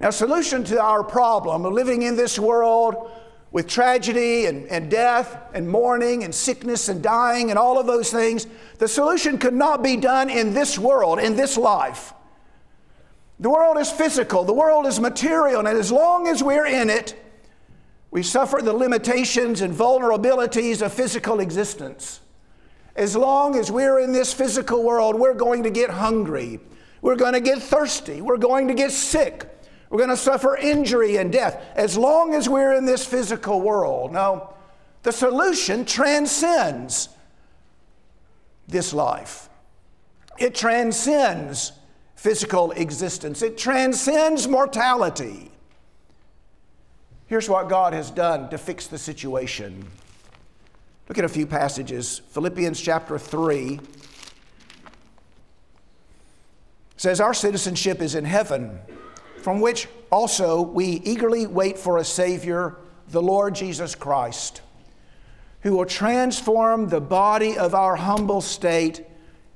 Now, 0.02 0.10
solution 0.10 0.66
to 0.66 0.82
our 0.82 1.02
problem 1.02 1.66
of 1.66 1.72
living 1.72 2.02
in 2.02 2.18
this 2.18 2.38
world 2.38 3.10
with 3.52 3.68
tragedy 3.68 4.48
and, 4.48 4.68
and 4.68 4.92
death 4.92 5.38
and 5.54 5.70
mourning 5.70 6.26
and 6.26 6.36
sickness 6.36 6.90
and 6.90 7.02
dying 7.02 7.52
and 7.52 7.58
all 7.58 7.80
of 7.80 7.88
those 7.88 8.12
things, 8.12 8.48
the 8.80 8.88
solution 8.90 9.38
could 9.38 9.54
not 9.54 9.82
be 9.82 9.96
done 9.96 10.30
in 10.30 10.54
this 10.54 10.78
world, 10.78 11.20
in 11.20 11.38
this 11.38 11.56
life. 11.56 12.12
The 13.40 13.50
world 13.50 13.78
is 13.78 13.92
physical, 13.92 14.44
the 14.44 14.54
world 14.54 14.88
is 14.88 15.00
material, 15.00 15.60
and 15.60 15.78
as 15.78 15.92
long 15.92 16.28
as 16.28 16.42
we're 16.44 16.66
in 16.66 16.90
it, 16.90 17.16
we 18.10 18.24
suffer 18.24 18.62
the 18.64 18.74
limitations 18.74 19.62
and 19.62 19.74
vulnerabilities 19.74 20.82
of 20.82 20.92
physical 20.92 21.40
existence. 21.40 22.22
As 22.96 23.16
long 23.16 23.56
as 23.56 23.72
we're 23.72 24.00
in 24.00 24.12
this 24.12 24.34
physical 24.34 24.84
world, 24.84 25.20
we're 25.20 25.36
going 25.36 25.64
to 25.64 25.70
get 25.70 25.92
hungry. 25.92 26.60
We're 27.02 27.16
going 27.16 27.34
to 27.34 27.40
get 27.40 27.62
thirsty. 27.62 28.22
We're 28.22 28.38
going 28.38 28.70
to 28.70 28.74
get 28.74 28.92
sick. 28.92 29.48
We're 29.90 30.00
going 30.00 30.10
to 30.10 30.18
suffer 30.18 30.58
injury 30.58 31.18
and 31.18 31.32
death 31.32 31.64
as 31.76 31.96
long 31.96 32.34
as 32.34 32.50
we're 32.50 32.74
in 32.74 32.86
this 32.86 33.06
physical 33.06 33.62
world. 33.62 34.12
No, 34.12 34.54
the 35.04 35.12
solution 35.12 35.86
transcends 35.86 37.10
this 38.68 38.94
life, 38.94 39.48
it 40.40 40.56
transcends 40.56 41.72
physical 42.18 42.72
existence, 42.72 43.42
it 43.42 43.58
transcends 43.58 44.48
mortality. 44.48 45.52
Here's 47.28 47.48
what 47.48 47.70
God 47.70 47.94
has 47.94 48.10
done 48.10 48.50
to 48.50 48.58
fix 48.58 48.88
the 48.88 48.98
situation. 48.98 49.86
Look 51.08 51.18
at 51.18 51.24
a 51.24 51.30
few 51.30 51.46
passages. 51.46 52.22
Philippians 52.32 52.82
chapter 52.82 53.18
3 53.20 53.80
says, 56.98 57.22
Our 57.22 57.34
citizenship 57.34 58.02
is 58.02 58.16
in 58.16 58.26
heaven, 58.26 58.80
from 59.38 59.62
which 59.62 59.88
also 60.12 60.62
we 60.62 60.86
eagerly 61.06 61.46
wait 61.46 61.78
for 61.78 61.98
a 61.98 62.04
Savior, 62.04 62.78
the 63.10 63.22
Lord 63.22 63.54
Jesus 63.54 63.94
Christ, 63.94 64.62
who 65.62 65.78
will 65.78 65.86
transform 65.86 66.90
the 66.90 67.00
body 67.00 67.58
of 67.58 67.76
our 67.76 67.96
humble 67.96 68.42
state 68.42 69.07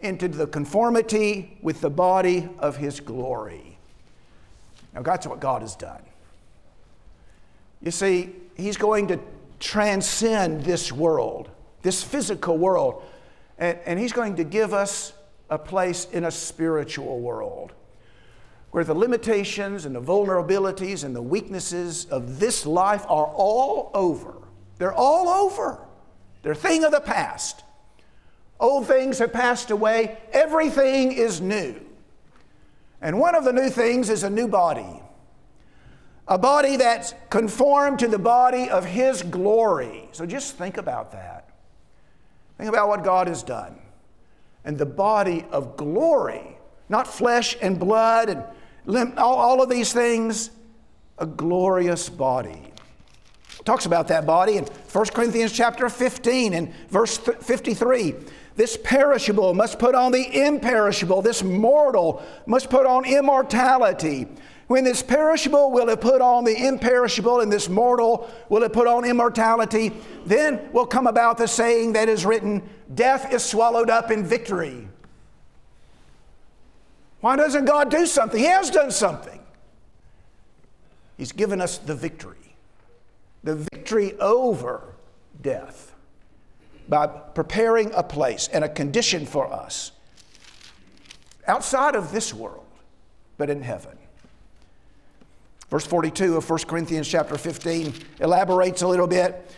into 0.02 0.28
the 0.28 0.48
conformity 0.48 1.58
with 1.62 1.82
the 1.82 1.90
body 1.90 2.50
of 2.60 2.78
His 2.78 3.00
glory. 3.00 3.78
Now, 4.94 5.02
that's 5.02 5.26
what 5.26 5.40
God 5.40 5.62
has 5.62 5.76
done. 5.76 6.02
You 7.82 7.92
see, 7.92 8.36
He's 8.56 8.78
going 8.78 9.08
to 9.08 9.20
transcend 9.60 10.64
this 10.64 10.92
world, 10.92 11.50
this 11.82 12.04
physical 12.04 12.58
world, 12.58 13.04
and, 13.58 13.78
and 13.86 14.00
He's 14.00 14.14
going 14.14 14.36
to 14.36 14.44
give 14.44 14.74
us 14.74 15.14
a 15.50 15.58
place 15.58 16.06
in 16.06 16.26
a 16.26 16.32
spiritual 16.32 17.20
world 17.20 17.74
where 18.72 18.86
the 18.86 18.94
limitations 18.94 19.86
and 19.86 19.94
the 19.94 20.02
vulnerabilities 20.02 21.04
and 21.04 21.16
the 21.16 21.22
weaknesses 21.22 22.06
of 22.06 22.40
this 22.40 22.66
life 22.66 23.04
are 23.10 23.26
all 23.26 23.92
over. 23.94 24.34
They're 24.78 24.94
all 24.94 25.28
over. 25.28 25.86
They're 26.42 26.54
a 26.54 26.56
thing 26.56 26.84
of 26.86 26.92
the 26.92 27.02
past. 27.02 27.64
Old 28.62 28.88
things 28.88 29.18
have 29.18 29.34
passed 29.34 29.72
away, 29.72 30.18
everything 30.32 31.12
is 31.12 31.42
new. 31.42 31.76
And 33.02 33.20
one 33.20 33.34
of 33.34 33.44
the 33.44 33.52
new 33.52 33.72
things 33.72 34.10
is 34.10 34.24
a 34.24 34.30
new 34.30 34.48
body. 34.48 35.02
A 36.28 36.38
body 36.38 36.78
that's 36.78 37.16
conformed 37.32 37.98
to 38.00 38.08
the 38.08 38.20
body 38.20 38.70
of 38.70 38.86
His 38.86 39.24
glory. 39.24 40.08
So 40.12 40.28
just 40.28 40.56
think 40.56 40.78
about 40.78 41.12
that. 41.12 41.50
Think 42.60 42.70
about 42.70 42.88
what 42.88 43.04
God 43.04 43.28
has 43.28 43.42
done 43.42 43.82
and 44.64 44.78
the 44.78 44.86
body 44.86 45.44
of 45.52 45.76
glory, 45.76 46.56
not 46.88 47.08
flesh 47.08 47.58
and 47.62 47.80
blood 47.80 48.30
and 48.30 48.44
limb, 48.86 49.14
all, 49.18 49.38
all 49.38 49.64
of 49.64 49.70
these 49.70 49.92
things, 49.92 50.52
a 51.18 51.26
glorious 51.26 52.10
body. 52.10 52.62
Talks 53.66 53.88
about 53.88 54.08
that 54.10 54.26
body 54.26 54.58
in 54.58 54.66
1 54.66 55.06
Corinthians 55.08 55.52
chapter 55.52 55.90
15 55.90 56.54
and 56.54 56.74
verse 56.90 57.18
53. 57.18 58.16
This 58.56 58.78
perishable 58.78 59.54
must 59.54 59.80
put 59.80 59.96
on 59.96 60.12
the 60.12 60.46
imperishable. 60.46 61.22
This 61.22 61.44
mortal 61.44 62.22
must 62.46 62.70
put 62.70 62.86
on 62.86 63.06
immortality. 63.06 64.28
When 64.68 64.84
this 64.84 65.02
perishable 65.04 65.72
will 65.72 65.88
have 65.88 66.02
put 66.02 66.22
on 66.22 66.44
the 66.44 66.68
imperishable, 66.68 67.42
and 67.42 67.52
this 67.52 67.68
mortal 67.68 68.30
will 68.50 68.62
have 68.62 68.74
put 68.74 68.88
on 68.88 69.06
immortality, 69.06 69.92
then 70.26 70.72
will 70.72 70.86
come 70.86 71.08
about 71.08 71.38
the 71.38 71.48
saying 71.48 71.94
that 71.94 72.10
is 72.10 72.26
written 72.26 72.62
Death 72.94 73.34
is 73.34 73.44
swallowed 73.44 73.90
up 73.90 74.12
in 74.12 74.26
victory. 74.26 74.88
Why 77.22 77.36
doesn't 77.36 77.66
God 77.66 77.90
do 77.90 78.06
something? 78.06 78.40
He 78.40 78.46
has 78.46 78.70
done 78.70 78.92
something. 78.92 79.40
He's 81.18 81.32
given 81.32 81.62
us 81.62 81.78
the 81.78 81.94
victory, 81.94 82.56
the 83.44 83.56
victory 83.56 84.18
over 84.20 84.96
death 85.42 85.91
by 86.88 87.08
preparing 87.08 87.92
a 87.94 88.04
place 88.04 88.48
and 88.52 88.64
a 88.64 88.70
condition 88.70 89.26
for 89.26 89.52
us 89.52 89.92
outside 91.48 91.96
of 91.96 92.12
this 92.12 92.34
world, 92.34 92.66
but 93.38 93.50
in 93.50 93.62
heaven. 93.62 93.98
Verse 95.70 95.86
42 95.86 96.38
of 96.38 96.50
1 96.50 96.60
Corinthians 96.68 97.08
chapter 97.08 97.38
15 97.38 97.94
elaborates 98.20 98.82
a 98.82 98.88
little 98.88 99.08
bit. 99.08 99.50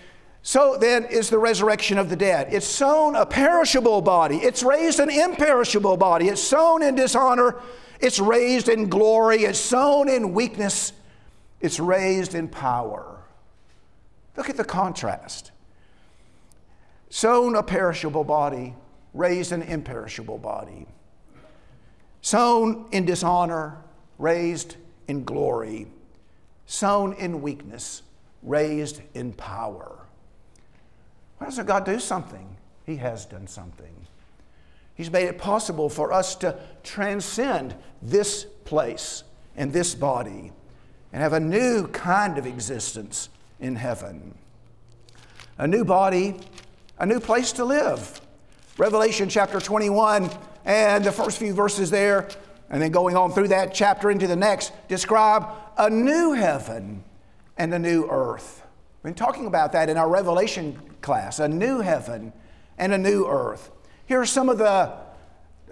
So 0.43 0.77
then 0.77 1.05
is 1.05 1.29
the 1.29 1.39
resurrection 1.39 1.97
of 1.97 2.09
the 2.09 2.15
dead. 2.15 2.53
It's 2.53 2.67
sown 2.67 3.15
a 3.15 3.25
perishable 3.25 4.01
body, 4.01 4.37
it's 4.37 4.61
raised 4.61 4.99
an 4.99 5.09
imperishable 5.09 5.97
body. 5.97 6.27
It's 6.27 6.43
sown 6.43 6.83
in 6.83 6.95
dishonor, 6.95 7.55
it's 7.99 8.19
raised 8.19 8.67
in 8.67 8.89
glory. 8.89 9.43
It's 9.43 9.57
sown 9.57 10.09
in 10.09 10.33
weakness, 10.33 10.91
it's 11.61 11.79
raised 11.79 12.35
in 12.35 12.49
power. 12.49 13.21
Look 14.35 14.49
at 14.49 14.57
the 14.57 14.65
contrast. 14.65 15.51
Sown 17.13 17.55
a 17.55 17.61
perishable 17.61 18.23
body, 18.23 18.73
raised 19.13 19.51
an 19.51 19.61
imperishable 19.61 20.39
body. 20.39 20.87
Sown 22.23 22.87
in 22.91 23.05
dishonor, 23.05 23.77
raised 24.17 24.77
in 25.07 25.23
glory. 25.23 25.85
Sown 26.65 27.13
in 27.13 27.43
weakness, 27.43 28.01
raised 28.41 28.99
in 29.13 29.31
power. 29.33 29.95
Why 31.37 31.45
doesn't 31.45 31.67
God 31.67 31.85
do 31.85 31.99
something? 31.99 32.57
He 32.83 32.95
has 32.95 33.27
done 33.27 33.45
something. 33.45 33.93
He's 34.95 35.11
made 35.11 35.27
it 35.27 35.37
possible 35.37 35.89
for 35.89 36.11
us 36.11 36.33
to 36.37 36.57
transcend 36.81 37.75
this 38.01 38.45
place 38.65 39.23
and 39.55 39.71
this 39.71 39.93
body 39.93 40.51
and 41.13 41.21
have 41.21 41.33
a 41.33 41.39
new 41.39 41.85
kind 41.89 42.39
of 42.39 42.47
existence 42.47 43.29
in 43.59 43.75
heaven. 43.75 44.33
A 45.59 45.67
new 45.67 45.85
body, 45.85 46.39
a 47.03 47.05
new 47.05 47.19
place 47.19 47.51
to 47.51 47.65
live. 47.65 48.21
Revelation 48.77 49.27
chapter 49.27 49.59
21 49.59 50.31
and 50.63 51.03
the 51.03 51.11
first 51.11 51.37
few 51.37 51.53
verses 51.53 51.91
there, 51.91 52.29
and 52.69 52.81
then 52.81 52.91
going 52.91 53.17
on 53.17 53.33
through 53.33 53.49
that 53.49 53.73
chapter 53.73 54.09
into 54.09 54.25
the 54.25 54.37
next, 54.37 54.71
describe 54.87 55.45
a 55.77 55.89
new 55.89 56.31
heaven 56.31 57.03
and 57.57 57.73
a 57.73 57.77
new 57.77 58.07
earth. 58.09 58.63
We've 59.03 59.13
been 59.13 59.15
talking 59.15 59.47
about 59.47 59.73
that 59.73 59.89
in 59.89 59.97
our 59.97 60.07
Revelation 60.07 60.79
class 61.01 61.39
a 61.39 61.47
new 61.49 61.81
heaven 61.81 62.31
and 62.77 62.93
a 62.93 62.97
new 62.97 63.27
earth. 63.27 63.69
Here 64.05 64.21
are 64.21 64.25
some 64.25 64.47
of 64.47 64.57
the, 64.57 64.93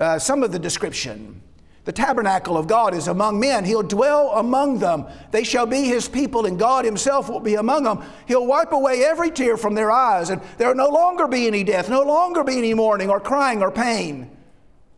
uh, 0.01 0.19
some 0.19 0.43
of 0.43 0.51
the 0.51 0.59
description. 0.59 1.41
The 1.83 1.91
tabernacle 1.91 2.57
of 2.57 2.67
God 2.67 2.93
is 2.93 3.07
among 3.07 3.39
men. 3.39 3.65
He'll 3.65 3.81
dwell 3.81 4.31
among 4.33 4.79
them. 4.79 5.07
They 5.31 5.43
shall 5.43 5.65
be 5.65 5.85
his 5.85 6.07
people, 6.07 6.45
and 6.45 6.59
God 6.59 6.85
himself 6.85 7.27
will 7.27 7.39
be 7.39 7.55
among 7.55 7.83
them. 7.83 8.03
He'll 8.27 8.45
wipe 8.45 8.71
away 8.71 9.03
every 9.03 9.31
tear 9.31 9.57
from 9.57 9.73
their 9.73 9.91
eyes, 9.91 10.29
and 10.29 10.41
there'll 10.57 10.75
no 10.75 10.89
longer 10.89 11.27
be 11.27 11.47
any 11.47 11.63
death, 11.63 11.89
no 11.89 12.03
longer 12.03 12.43
be 12.43 12.57
any 12.57 12.75
mourning, 12.75 13.09
or 13.09 13.19
crying, 13.19 13.63
or 13.63 13.71
pain. 13.71 14.29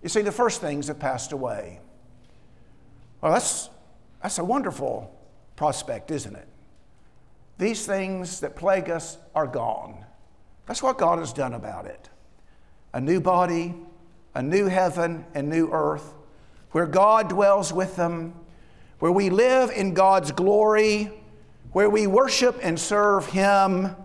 You 0.01 0.09
see, 0.09 0.21
the 0.21 0.31
first 0.31 0.59
things 0.59 0.87
have 0.87 0.99
passed 0.99 1.31
away. 1.31 1.79
Well, 3.21 3.31
that's, 3.31 3.69
that's 4.21 4.39
a 4.39 4.43
wonderful 4.43 5.17
prospect, 5.55 6.11
isn't 6.11 6.35
it? 6.35 6.47
These 7.57 7.85
things 7.85 8.41
that 8.41 8.57
plague 8.57 8.89
us 8.89 9.17
are 9.33 9.47
gone. 9.47 10.03
That's 10.65 10.83
what 10.83 10.97
God 10.97 11.19
has 11.19 11.31
done 11.31 11.53
about 11.53 11.85
it. 11.85 12.09
A 12.93 12.99
new 12.99 13.21
body, 13.21 13.73
a 14.35 14.41
new 14.41 14.65
heaven, 14.65 15.25
and 15.33 15.47
new 15.47 15.69
earth, 15.71 16.13
where 16.73 16.87
God 16.87 17.29
dwells 17.29 17.71
with 17.71 17.95
them, 17.95 18.33
where 18.99 19.11
we 19.11 19.29
live 19.29 19.69
in 19.69 19.93
God's 19.93 20.31
glory, 20.31 21.11
where 21.71 21.89
we 21.89 22.07
worship 22.07 22.59
and 22.61 22.79
serve 22.79 23.27
Him, 23.27 23.95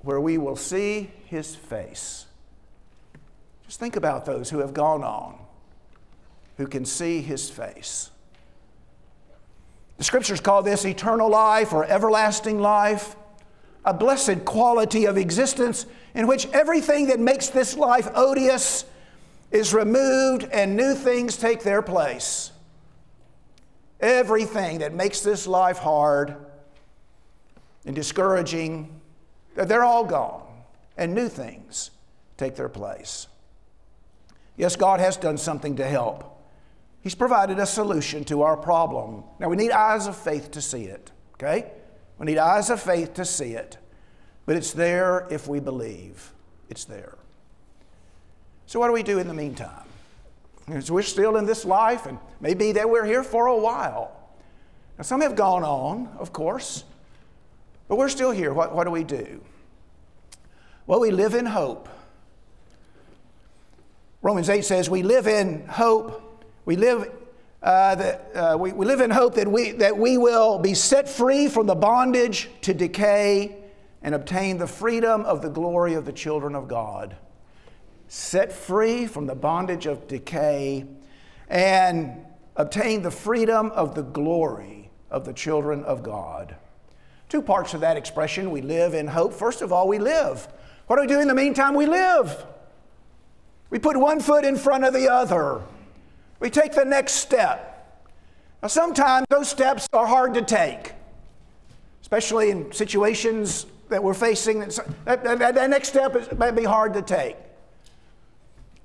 where 0.00 0.20
we 0.20 0.38
will 0.38 0.56
see 0.56 1.10
His 1.26 1.54
face. 1.54 2.24
Just 3.66 3.78
think 3.78 3.96
about 3.96 4.24
those 4.24 4.48
who 4.48 4.60
have 4.60 4.72
gone 4.72 5.04
on, 5.04 5.38
who 6.56 6.66
can 6.66 6.86
see 6.86 7.20
His 7.20 7.50
face. 7.50 8.10
The 9.98 10.04
scriptures 10.04 10.40
call 10.40 10.62
this 10.62 10.86
eternal 10.86 11.28
life 11.28 11.74
or 11.74 11.84
everlasting 11.84 12.58
life, 12.58 13.16
a 13.84 13.92
blessed 13.92 14.46
quality 14.46 15.04
of 15.04 15.18
existence 15.18 15.84
in 16.14 16.26
which 16.26 16.46
everything 16.54 17.08
that 17.08 17.20
makes 17.20 17.48
this 17.50 17.76
life 17.76 18.08
odious 18.14 18.86
is 19.50 19.72
removed 19.72 20.44
and 20.52 20.76
new 20.76 20.94
things 20.94 21.36
take 21.36 21.62
their 21.62 21.82
place. 21.82 22.52
Everything 24.00 24.78
that 24.78 24.92
makes 24.92 25.20
this 25.20 25.46
life 25.46 25.78
hard 25.78 26.36
and 27.84 27.94
discouraging, 27.94 29.00
they're 29.54 29.84
all 29.84 30.04
gone, 30.04 30.42
and 30.96 31.14
new 31.14 31.28
things 31.28 31.90
take 32.36 32.56
their 32.56 32.68
place. 32.68 33.28
Yes, 34.56 34.76
God 34.76 35.00
has 35.00 35.16
done 35.16 35.38
something 35.38 35.76
to 35.76 35.86
help. 35.86 36.32
He's 37.00 37.14
provided 37.14 37.58
a 37.58 37.66
solution 37.66 38.24
to 38.24 38.42
our 38.42 38.56
problem. 38.56 39.22
Now, 39.38 39.48
we 39.48 39.56
need 39.56 39.70
eyes 39.70 40.06
of 40.06 40.16
faith 40.16 40.50
to 40.52 40.60
see 40.60 40.84
it, 40.84 41.12
okay? 41.34 41.70
We 42.18 42.26
need 42.26 42.38
eyes 42.38 42.68
of 42.70 42.82
faith 42.82 43.14
to 43.14 43.24
see 43.24 43.52
it. 43.52 43.78
But 44.44 44.56
it's 44.56 44.72
there 44.72 45.26
if 45.30 45.46
we 45.46 45.60
believe. 45.60 46.32
It's 46.68 46.84
there. 46.84 47.16
So, 48.66 48.80
what 48.80 48.88
do 48.88 48.92
we 48.92 49.02
do 49.02 49.18
in 49.18 49.28
the 49.28 49.34
meantime? 49.34 49.84
So 50.80 50.94
we're 50.94 51.02
still 51.02 51.36
in 51.36 51.46
this 51.46 51.64
life, 51.64 52.06
and 52.06 52.18
maybe 52.40 52.72
that 52.72 52.90
we're 52.90 53.04
here 53.04 53.22
for 53.22 53.46
a 53.46 53.56
while. 53.56 54.10
Now, 54.98 55.04
some 55.04 55.20
have 55.20 55.36
gone 55.36 55.62
on, 55.62 56.08
of 56.18 56.32
course, 56.32 56.82
but 57.86 57.96
we're 57.96 58.08
still 58.08 58.32
here. 58.32 58.52
What, 58.52 58.74
what 58.74 58.84
do 58.84 58.90
we 58.90 59.04
do? 59.04 59.40
Well, 60.88 60.98
we 60.98 61.12
live 61.12 61.34
in 61.34 61.46
hope. 61.46 61.88
Romans 64.22 64.48
8 64.48 64.64
says 64.64 64.90
we 64.90 65.04
live 65.04 65.28
in 65.28 65.66
hope 65.68 66.26
we 66.66 66.74
live, 66.74 67.08
uh, 67.62 67.94
that, 67.94 68.30
uh, 68.34 68.56
we, 68.58 68.72
we 68.72 68.86
live 68.86 69.00
in 69.00 69.10
hope 69.10 69.36
that 69.36 69.46
we, 69.46 69.70
that 69.72 69.96
we 69.96 70.18
will 70.18 70.58
be 70.58 70.74
set 70.74 71.08
free 71.08 71.48
from 71.48 71.68
the 71.68 71.76
bondage 71.76 72.50
to 72.62 72.74
decay 72.74 73.56
and 74.02 74.16
obtain 74.16 74.58
the 74.58 74.66
freedom 74.66 75.22
of 75.22 75.42
the 75.42 75.48
glory 75.48 75.94
of 75.94 76.04
the 76.04 76.12
children 76.12 76.56
of 76.56 76.66
God. 76.66 77.16
Set 78.08 78.52
free 78.52 79.06
from 79.06 79.26
the 79.26 79.34
bondage 79.34 79.86
of 79.86 80.06
decay 80.06 80.86
and 81.48 82.24
obtain 82.56 83.02
the 83.02 83.10
freedom 83.10 83.70
of 83.72 83.94
the 83.94 84.02
glory 84.02 84.90
of 85.10 85.24
the 85.24 85.32
children 85.32 85.84
of 85.84 86.02
God. 86.02 86.56
Two 87.28 87.42
parts 87.42 87.74
of 87.74 87.80
that 87.80 87.96
expression 87.96 88.50
we 88.50 88.62
live 88.62 88.94
in 88.94 89.08
hope. 89.08 89.32
First 89.32 89.62
of 89.62 89.72
all, 89.72 89.88
we 89.88 89.98
live. 89.98 90.46
What 90.86 90.96
do 90.96 91.02
we 91.02 91.08
do 91.08 91.20
in 91.20 91.28
the 91.28 91.34
meantime? 91.34 91.74
We 91.74 91.86
live. 91.86 92.46
We 93.70 93.78
put 93.78 93.96
one 93.96 94.20
foot 94.20 94.44
in 94.44 94.56
front 94.56 94.84
of 94.84 94.92
the 94.92 95.10
other. 95.10 95.60
We 96.38 96.50
take 96.50 96.72
the 96.72 96.84
next 96.84 97.14
step. 97.14 97.72
Now, 98.62 98.68
sometimes 98.68 99.26
those 99.28 99.48
steps 99.48 99.88
are 99.92 100.06
hard 100.06 100.34
to 100.34 100.42
take, 100.42 100.92
especially 102.00 102.50
in 102.50 102.72
situations 102.72 103.66
that 103.88 104.02
we're 104.02 104.14
facing. 104.14 104.60
That, 105.04 105.24
that, 105.24 105.54
that 105.54 105.70
next 105.70 105.88
step 105.88 106.14
is, 106.14 106.30
may 106.38 106.52
be 106.52 106.64
hard 106.64 106.94
to 106.94 107.02
take. 107.02 107.36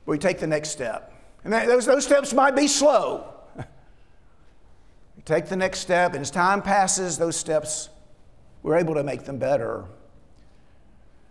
We 0.06 0.18
take 0.18 0.40
the 0.40 0.48
next 0.48 0.70
step. 0.70 1.14
And 1.44 1.54
that, 1.54 1.68
those, 1.68 1.86
those 1.86 2.06
steps 2.06 2.34
might 2.34 2.56
be 2.56 2.68
slow. 2.68 3.34
we 3.58 5.24
take 5.24 5.48
the 5.48 5.56
next 5.56 5.80
step, 5.80 6.14
and 6.14 6.22
as 6.22 6.32
time 6.32 6.62
passes, 6.62 7.18
those 7.18 7.36
steps, 7.36 7.90
we're 8.64 8.78
able 8.78 8.96
to 8.96 9.04
make 9.04 9.24
them 9.26 9.38
better. 9.38 9.86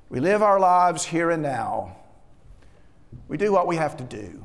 We 0.08 0.20
live 0.20 0.42
our 0.42 0.58
lives 0.58 1.04
here 1.04 1.30
and 1.30 1.42
now. 1.42 1.96
We 3.28 3.36
do 3.36 3.52
what 3.52 3.66
we 3.66 3.76
have 3.76 3.96
to 3.98 4.04
do. 4.04 4.44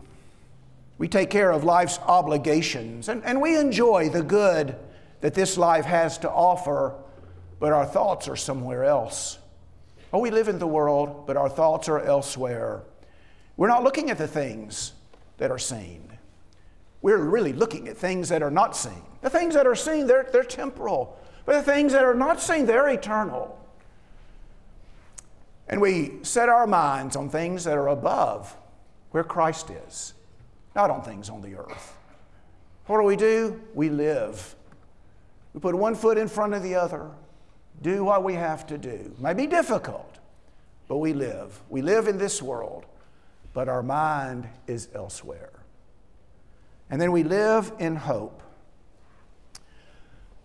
We 0.98 1.08
take 1.08 1.30
care 1.30 1.52
of 1.52 1.64
life's 1.64 2.00
obligations, 2.00 3.10
and, 3.10 3.24
and 3.26 3.42
we 3.42 3.58
enjoy 3.58 4.10
the 4.10 4.24
good 4.24 4.76
that 5.22 5.34
this 5.34 5.58
life 5.58 5.86
has 5.86 6.20
to 6.20 6.30
offer, 6.30 6.94
but 7.60 7.74
our 7.74 7.86
thoughts 7.86 8.28
are 8.28 8.36
somewhere 8.36 8.84
else. 8.84 9.40
Oh, 10.14 10.20
we 10.20 10.30
live 10.30 10.48
in 10.48 10.60
the 10.60 10.68
world, 10.68 11.26
but 11.26 11.36
our 11.36 11.50
thoughts 11.50 11.90
are 11.90 12.00
elsewhere. 12.00 12.84
We're 13.58 13.68
not 13.68 13.84
looking 13.84 14.10
at 14.10 14.18
the 14.18 14.28
things 14.28 14.94
that 15.38 15.52
are 15.52 15.60
seen. 15.60 16.18
We're 17.02 17.18
really 17.18 17.54
looking 17.54 17.88
at 17.88 17.98
things 17.98 18.30
that 18.30 18.42
are 18.42 18.52
not 18.52 18.76
seen. 18.76 19.04
The 19.22 19.30
things 19.30 19.54
that 19.54 19.68
are 19.68 19.76
seen, 19.76 20.08
they're, 20.08 20.28
they're 20.32 20.44
temporal. 20.44 21.20
But 21.46 21.54
the 21.54 21.72
things 21.72 21.94
that 21.94 22.04
are 22.04 22.16
not 22.16 22.42
seen, 22.42 22.66
they're 22.66 22.90
eternal. 22.90 23.60
And 25.68 25.82
we 25.82 26.14
set 26.24 26.50
our 26.50 26.68
minds 26.68 27.16
on 27.16 27.30
things 27.30 27.64
that 27.64 27.78
are 27.78 27.88
above 27.88 28.56
where 29.12 29.24
Christ 29.24 29.70
is 29.70 30.14
not 30.76 30.92
on 30.92 31.02
things 31.02 31.30
on 31.30 31.42
the 31.42 31.56
earth. 31.56 31.96
What 32.88 33.00
do 33.00 33.04
we 33.04 33.16
do? 33.16 33.62
We 33.74 33.90
live. 33.90 34.56
We 35.54 35.62
put 35.62 35.74
one 35.74 35.96
foot 35.96 36.18
in 36.18 36.28
front 36.28 36.54
of 36.54 36.62
the 36.62 36.76
other, 36.76 37.10
do 37.82 38.04
what 38.04 38.24
we 38.24 38.34
have 38.34 38.68
to 38.68 38.78
do. 38.78 38.90
It 38.90 39.20
may 39.20 39.34
be 39.34 39.48
difficult, 39.48 40.20
but 40.88 40.98
we 40.98 41.14
live. 41.14 41.60
We 41.70 41.82
live 41.82 42.08
in 42.08 42.18
this 42.18 42.42
world, 42.42 42.86
but 43.56 43.70
our 43.70 43.82
mind 43.82 44.50
is 44.68 44.90
elsewhere. 44.94 45.54
And 46.90 47.02
then 47.02 47.14
we 47.14 47.24
live 47.24 47.72
in 47.80 47.96
hope. 47.96 48.44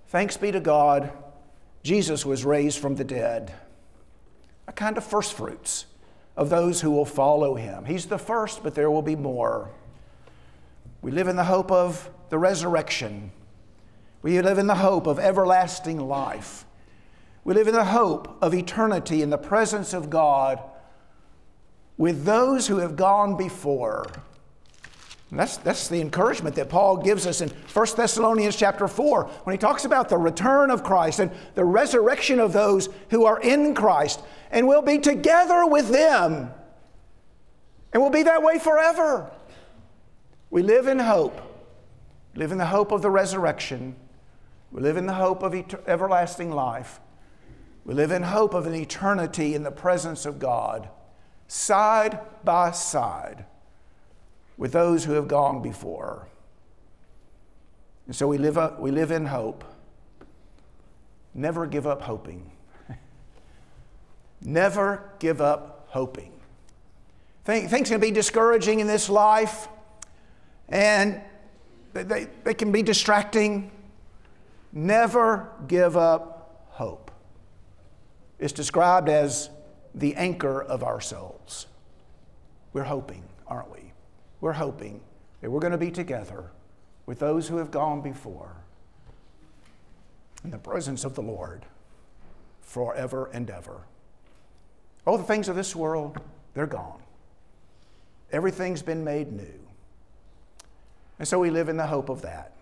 Thanks 0.07 0.37
be 0.37 0.53
to 0.53 0.61
God, 0.61 1.11
Jesus 1.83 2.25
was 2.25 2.45
raised 2.45 2.79
from 2.79 2.95
the 2.95 3.05
dead, 3.05 3.53
a 4.69 4.73
kind 4.73 4.97
of 4.97 5.03
first 5.03 5.33
fruits 5.33 5.87
of 6.37 6.51
those 6.51 6.81
who 6.81 6.93
will 6.93 7.05
follow 7.05 7.57
him. 7.57 7.85
He's 7.85 8.07
the 8.07 8.19
first, 8.19 8.63
but 8.63 8.77
there 8.77 8.91
will 8.93 9.03
be 9.03 9.17
more. 9.17 9.71
We 11.03 11.11
live 11.11 11.27
in 11.27 11.35
the 11.35 11.45
hope 11.45 11.73
of 11.73 12.09
the 12.29 12.39
resurrection. 12.39 13.33
We 14.23 14.41
live 14.41 14.59
in 14.59 14.69
the 14.69 14.77
hope 14.77 15.09
of 15.09 15.19
everlasting 15.19 15.99
life. 15.99 16.65
We 17.43 17.55
live 17.55 17.67
in 17.67 17.75
the 17.75 17.87
hope 17.87 18.39
of 18.41 18.55
eternity 18.55 19.21
in 19.21 19.31
the 19.31 19.39
presence 19.39 19.93
of 19.95 20.11
God 20.11 20.63
with 22.01 22.25
those 22.25 22.67
who 22.67 22.79
have 22.79 22.97
gone 22.97 23.37
before. 23.37 24.07
And 25.29 25.39
that's, 25.39 25.59
that's 25.59 25.87
the 25.87 26.01
encouragement 26.01 26.57
that 26.57 26.71
Paul 26.71 26.97
gives 26.97 27.27
us 27.27 27.43
in 27.43 27.51
1 27.51 27.87
Thessalonians 27.95 28.57
chapter 28.57 28.89
4 28.89 29.25
when 29.45 29.53
he 29.53 29.59
talks 29.59 29.85
about 29.85 30.09
the 30.09 30.17
return 30.17 30.71
of 30.71 30.83
Christ 30.83 31.21
and 31.21 31.31
the 31.55 31.65
resurrection 31.67 32.41
of 32.41 32.55
those 32.55 32.89
who 33.11 33.27
are 33.27 33.39
in 33.43 33.75
Christ 33.75 34.23
and 34.51 34.67
will 34.67 34.81
be 34.81 34.99
together 34.99 35.67
with 35.67 35.91
them. 35.91 36.51
And 37.93 38.03
will 38.03 38.09
be 38.09 38.23
that 38.23 38.43
way 38.43 38.59
forever. 38.59 39.31
We 40.49 40.63
live 40.63 40.87
in 40.87 41.01
hope. 41.01 41.39
We 42.33 42.39
live 42.39 42.51
in 42.51 42.57
the 42.57 42.65
hope 42.65 42.93
of 42.93 43.03
the 43.03 43.11
resurrection. 43.11 43.95
We 44.73 44.81
live 44.81 44.97
in 44.97 45.05
the 45.05 45.13
hope 45.13 45.43
of 45.43 45.55
et- 45.55 45.87
everlasting 45.87 46.51
life. 46.51 46.99
We 47.85 47.93
live 47.93 48.11
in 48.11 48.23
hope 48.23 48.55
of 48.55 48.67
an 48.67 48.75
eternity 48.75 49.55
in 49.55 49.65
the 49.65 49.71
presence 49.71 50.25
of 50.25 50.39
God, 50.39 50.89
side 51.51 52.21
by 52.45 52.71
side 52.71 53.45
with 54.57 54.71
those 54.71 55.05
who 55.05 55.15
have 55.15 55.27
gone 55.27 55.61
before. 55.61 56.29
And 58.07 58.15
so 58.15 58.29
we 58.29 58.39
live, 58.39 58.57
up, 58.57 58.79
we 58.79 58.93
live 58.93 59.11
in 59.11 59.27
hope. 59.27 59.65
Never 61.35 61.67
give 61.67 61.89
up 61.89 62.03
hoping. 62.03 62.53
Never 64.41 65.11
give 65.19 65.41
up 65.41 65.89
hoping. 65.89 66.33
Things 67.45 67.89
can 67.89 68.01
be 68.01 68.13
discouraging 68.13 68.79
in 68.79 68.87
this 68.87 69.09
life, 69.09 69.67
and 70.69 71.21
they, 71.95 72.29
they 72.45 72.55
can 72.55 72.71
be 72.71 72.85
distracting. 72.85 73.73
Never 74.73 75.51
give 75.67 75.97
up 75.97 76.69
hope. 76.69 77.11
It's 78.39 78.53
described 78.53 79.09
as 79.09 79.51
the 79.95 80.15
anchor 80.15 80.63
of 80.63 80.83
our 80.83 81.01
souls. 81.01 81.67
We're 82.73 82.85
hoping, 82.85 83.25
aren't 83.47 83.71
we? 83.71 83.93
We're 84.41 84.53
hoping 84.53 85.01
that 85.41 85.51
we're 85.51 85.61
going 85.61 85.73
to 85.73 85.79
be 85.79 85.91
together 85.91 86.51
with 87.07 87.19
those 87.19 87.49
who 87.49 87.57
have 87.57 87.71
gone 87.71 88.01
before 88.01 88.57
in 90.45 90.51
the 90.51 90.59
presence 90.59 91.05
of 91.05 91.15
the 91.15 91.23
Lord 91.23 91.65
forever 92.61 93.29
and 93.33 93.51
ever. 93.51 93.83
All 95.07 95.19
the 95.19 95.25
things 95.25 95.49
of 95.49 95.57
this 95.57 95.75
world, 95.75 96.19
they're 96.55 96.67
gone. 96.67 97.03
Everything's 98.33 98.83
been 98.83 99.03
made 99.03 99.33
new. 99.33 99.61
And 101.19 101.27
so 101.27 101.39
we 101.39 101.51
live 101.51 101.69
in 101.69 101.77
the 101.77 101.87
hope 101.87 102.09
of 102.09 102.23
that. 102.23 102.53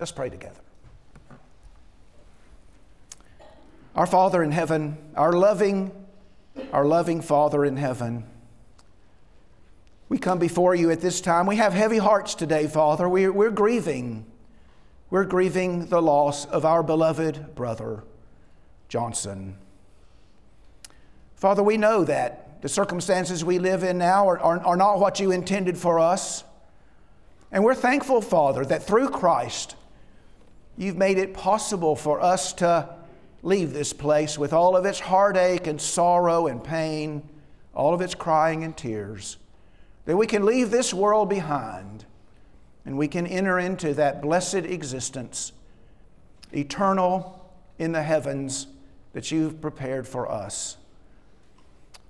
Let's 0.00 0.12
pray 0.12 0.28
together. 0.28 0.60
Our 3.94 4.06
Father 4.06 4.42
in 4.42 4.52
heaven, 4.52 4.96
our 5.16 5.32
loving, 5.32 5.92
our 6.72 6.86
loving 6.86 7.20
Father 7.20 7.64
in 7.64 7.76
heaven, 7.76 8.24
we 10.08 10.18
come 10.18 10.38
before 10.38 10.74
you 10.74 10.90
at 10.90 11.00
this 11.00 11.20
time. 11.20 11.46
We 11.46 11.56
have 11.56 11.74
heavy 11.74 11.98
hearts 11.98 12.34
today, 12.34 12.66
Father. 12.66 13.08
We're, 13.08 13.32
we're 13.32 13.50
grieving. 13.50 14.26
We're 15.10 15.24
grieving 15.24 15.86
the 15.86 16.00
loss 16.00 16.46
of 16.46 16.64
our 16.64 16.82
beloved 16.82 17.54
brother, 17.54 18.02
Johnson. 18.88 19.56
Father, 21.34 21.62
we 21.62 21.76
know 21.76 22.04
that 22.04 22.62
the 22.62 22.68
circumstances 22.68 23.44
we 23.44 23.58
live 23.58 23.82
in 23.82 23.98
now 23.98 24.28
are, 24.28 24.38
are, 24.38 24.60
are 24.60 24.76
not 24.76 25.00
what 25.00 25.20
you 25.20 25.32
intended 25.32 25.76
for 25.76 25.98
us. 25.98 26.44
And 27.50 27.62
we're 27.64 27.74
thankful, 27.74 28.22
Father, 28.22 28.64
that 28.64 28.84
through 28.84 29.10
Christ, 29.10 29.76
you've 30.78 30.96
made 30.96 31.18
it 31.18 31.34
possible 31.34 31.96
for 31.96 32.22
us 32.22 32.54
to 32.54 32.88
leave 33.42 33.72
this 33.72 33.92
place 33.92 34.38
with 34.38 34.52
all 34.52 34.76
of 34.76 34.84
its 34.84 35.00
heartache 35.00 35.66
and 35.66 35.80
sorrow 35.80 36.46
and 36.46 36.62
pain, 36.62 37.28
all 37.74 37.92
of 37.92 38.00
its 38.00 38.14
crying 38.14 38.62
and 38.62 38.76
tears, 38.76 39.36
that 40.04 40.16
we 40.16 40.26
can 40.26 40.44
leave 40.44 40.70
this 40.70 40.94
world 40.94 41.28
behind 41.28 42.04
and 42.84 42.96
we 42.96 43.08
can 43.08 43.26
enter 43.26 43.58
into 43.58 43.94
that 43.94 44.22
blessed 44.22 44.54
existence, 44.54 45.52
eternal 46.52 47.52
in 47.78 47.92
the 47.92 48.02
heavens 48.02 48.66
that 49.12 49.30
you've 49.30 49.60
prepared 49.60 50.06
for 50.06 50.30
us. 50.30 50.76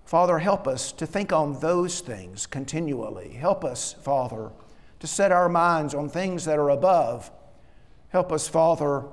Father, 0.04 0.38
help 0.38 0.68
us 0.68 0.92
to 0.92 1.06
think 1.06 1.32
on 1.32 1.58
those 1.60 2.00
things 2.00 2.46
continually. 2.46 3.30
Help 3.30 3.64
us, 3.64 3.94
Father, 3.94 4.50
to 5.00 5.06
set 5.06 5.32
our 5.32 5.48
minds 5.48 5.94
on 5.94 6.08
things 6.08 6.44
that 6.44 6.58
are 6.58 6.70
above. 6.70 7.30
Help 8.10 8.30
us, 8.30 8.46
Father, 8.46 9.04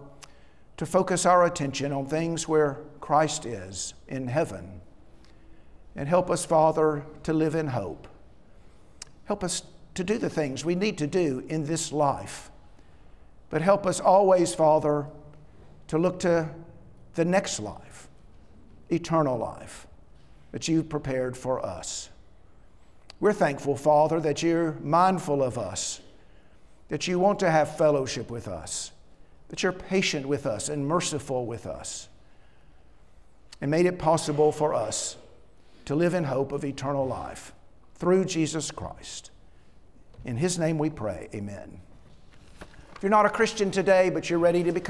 to 0.79 0.85
focus 0.85 1.25
our 1.25 1.45
attention 1.45 1.91
on 1.91 2.05
things 2.05 2.47
where 2.47 2.77
Christ 3.01 3.45
is 3.45 3.93
in 4.07 4.29
heaven. 4.29 4.79
And 5.93 6.07
help 6.07 6.29
us, 6.29 6.45
Father, 6.45 7.03
to 7.23 7.33
live 7.33 7.53
in 7.53 7.67
hope. 7.67 8.07
Help 9.25 9.43
us 9.43 9.63
to 9.95 10.05
do 10.05 10.17
the 10.17 10.29
things 10.29 10.63
we 10.63 10.75
need 10.75 10.97
to 10.99 11.05
do 11.05 11.43
in 11.49 11.65
this 11.65 11.91
life. 11.91 12.49
But 13.49 13.61
help 13.61 13.85
us 13.85 13.99
always, 13.99 14.55
Father, 14.55 15.07
to 15.89 15.97
look 15.97 16.17
to 16.21 16.49
the 17.13 17.25
next 17.25 17.59
life, 17.59 18.07
eternal 18.89 19.37
life, 19.37 19.85
that 20.53 20.69
you've 20.69 20.87
prepared 20.87 21.35
for 21.35 21.59
us. 21.59 22.09
We're 23.19 23.33
thankful, 23.33 23.75
Father, 23.75 24.21
that 24.21 24.41
you're 24.41 24.77
mindful 24.81 25.43
of 25.43 25.57
us, 25.57 25.99
that 26.87 27.05
you 27.05 27.19
want 27.19 27.39
to 27.39 27.51
have 27.51 27.75
fellowship 27.75 28.31
with 28.31 28.47
us 28.47 28.93
that 29.49 29.61
you're 29.61 29.71
patient 29.71 30.25
with 30.25 30.45
us 30.45 30.69
and 30.69 30.87
merciful 30.87 31.45
with 31.45 31.67
us, 31.67 32.07
and 33.61 33.69
made 33.69 33.85
it 33.85 33.99
possible 33.99 34.51
for 34.51 34.73
us 34.73 35.17
to 35.85 35.95
live 35.95 36.13
in 36.13 36.23
hope 36.23 36.51
of 36.51 36.63
eternal 36.63 37.05
life 37.05 37.53
through 37.95 38.25
Jesus 38.25 38.71
Christ. 38.71 39.31
In 40.23 40.37
His 40.37 40.57
name 40.57 40.77
we 40.77 40.89
pray, 40.89 41.29
amen. 41.33 41.81
If 42.95 43.03
you're 43.03 43.09
not 43.09 43.25
a 43.25 43.29
Christian 43.29 43.71
today, 43.71 44.09
but 44.09 44.29
you're 44.29 44.39
ready 44.39 44.63
to 44.63 44.71
become 44.71 44.87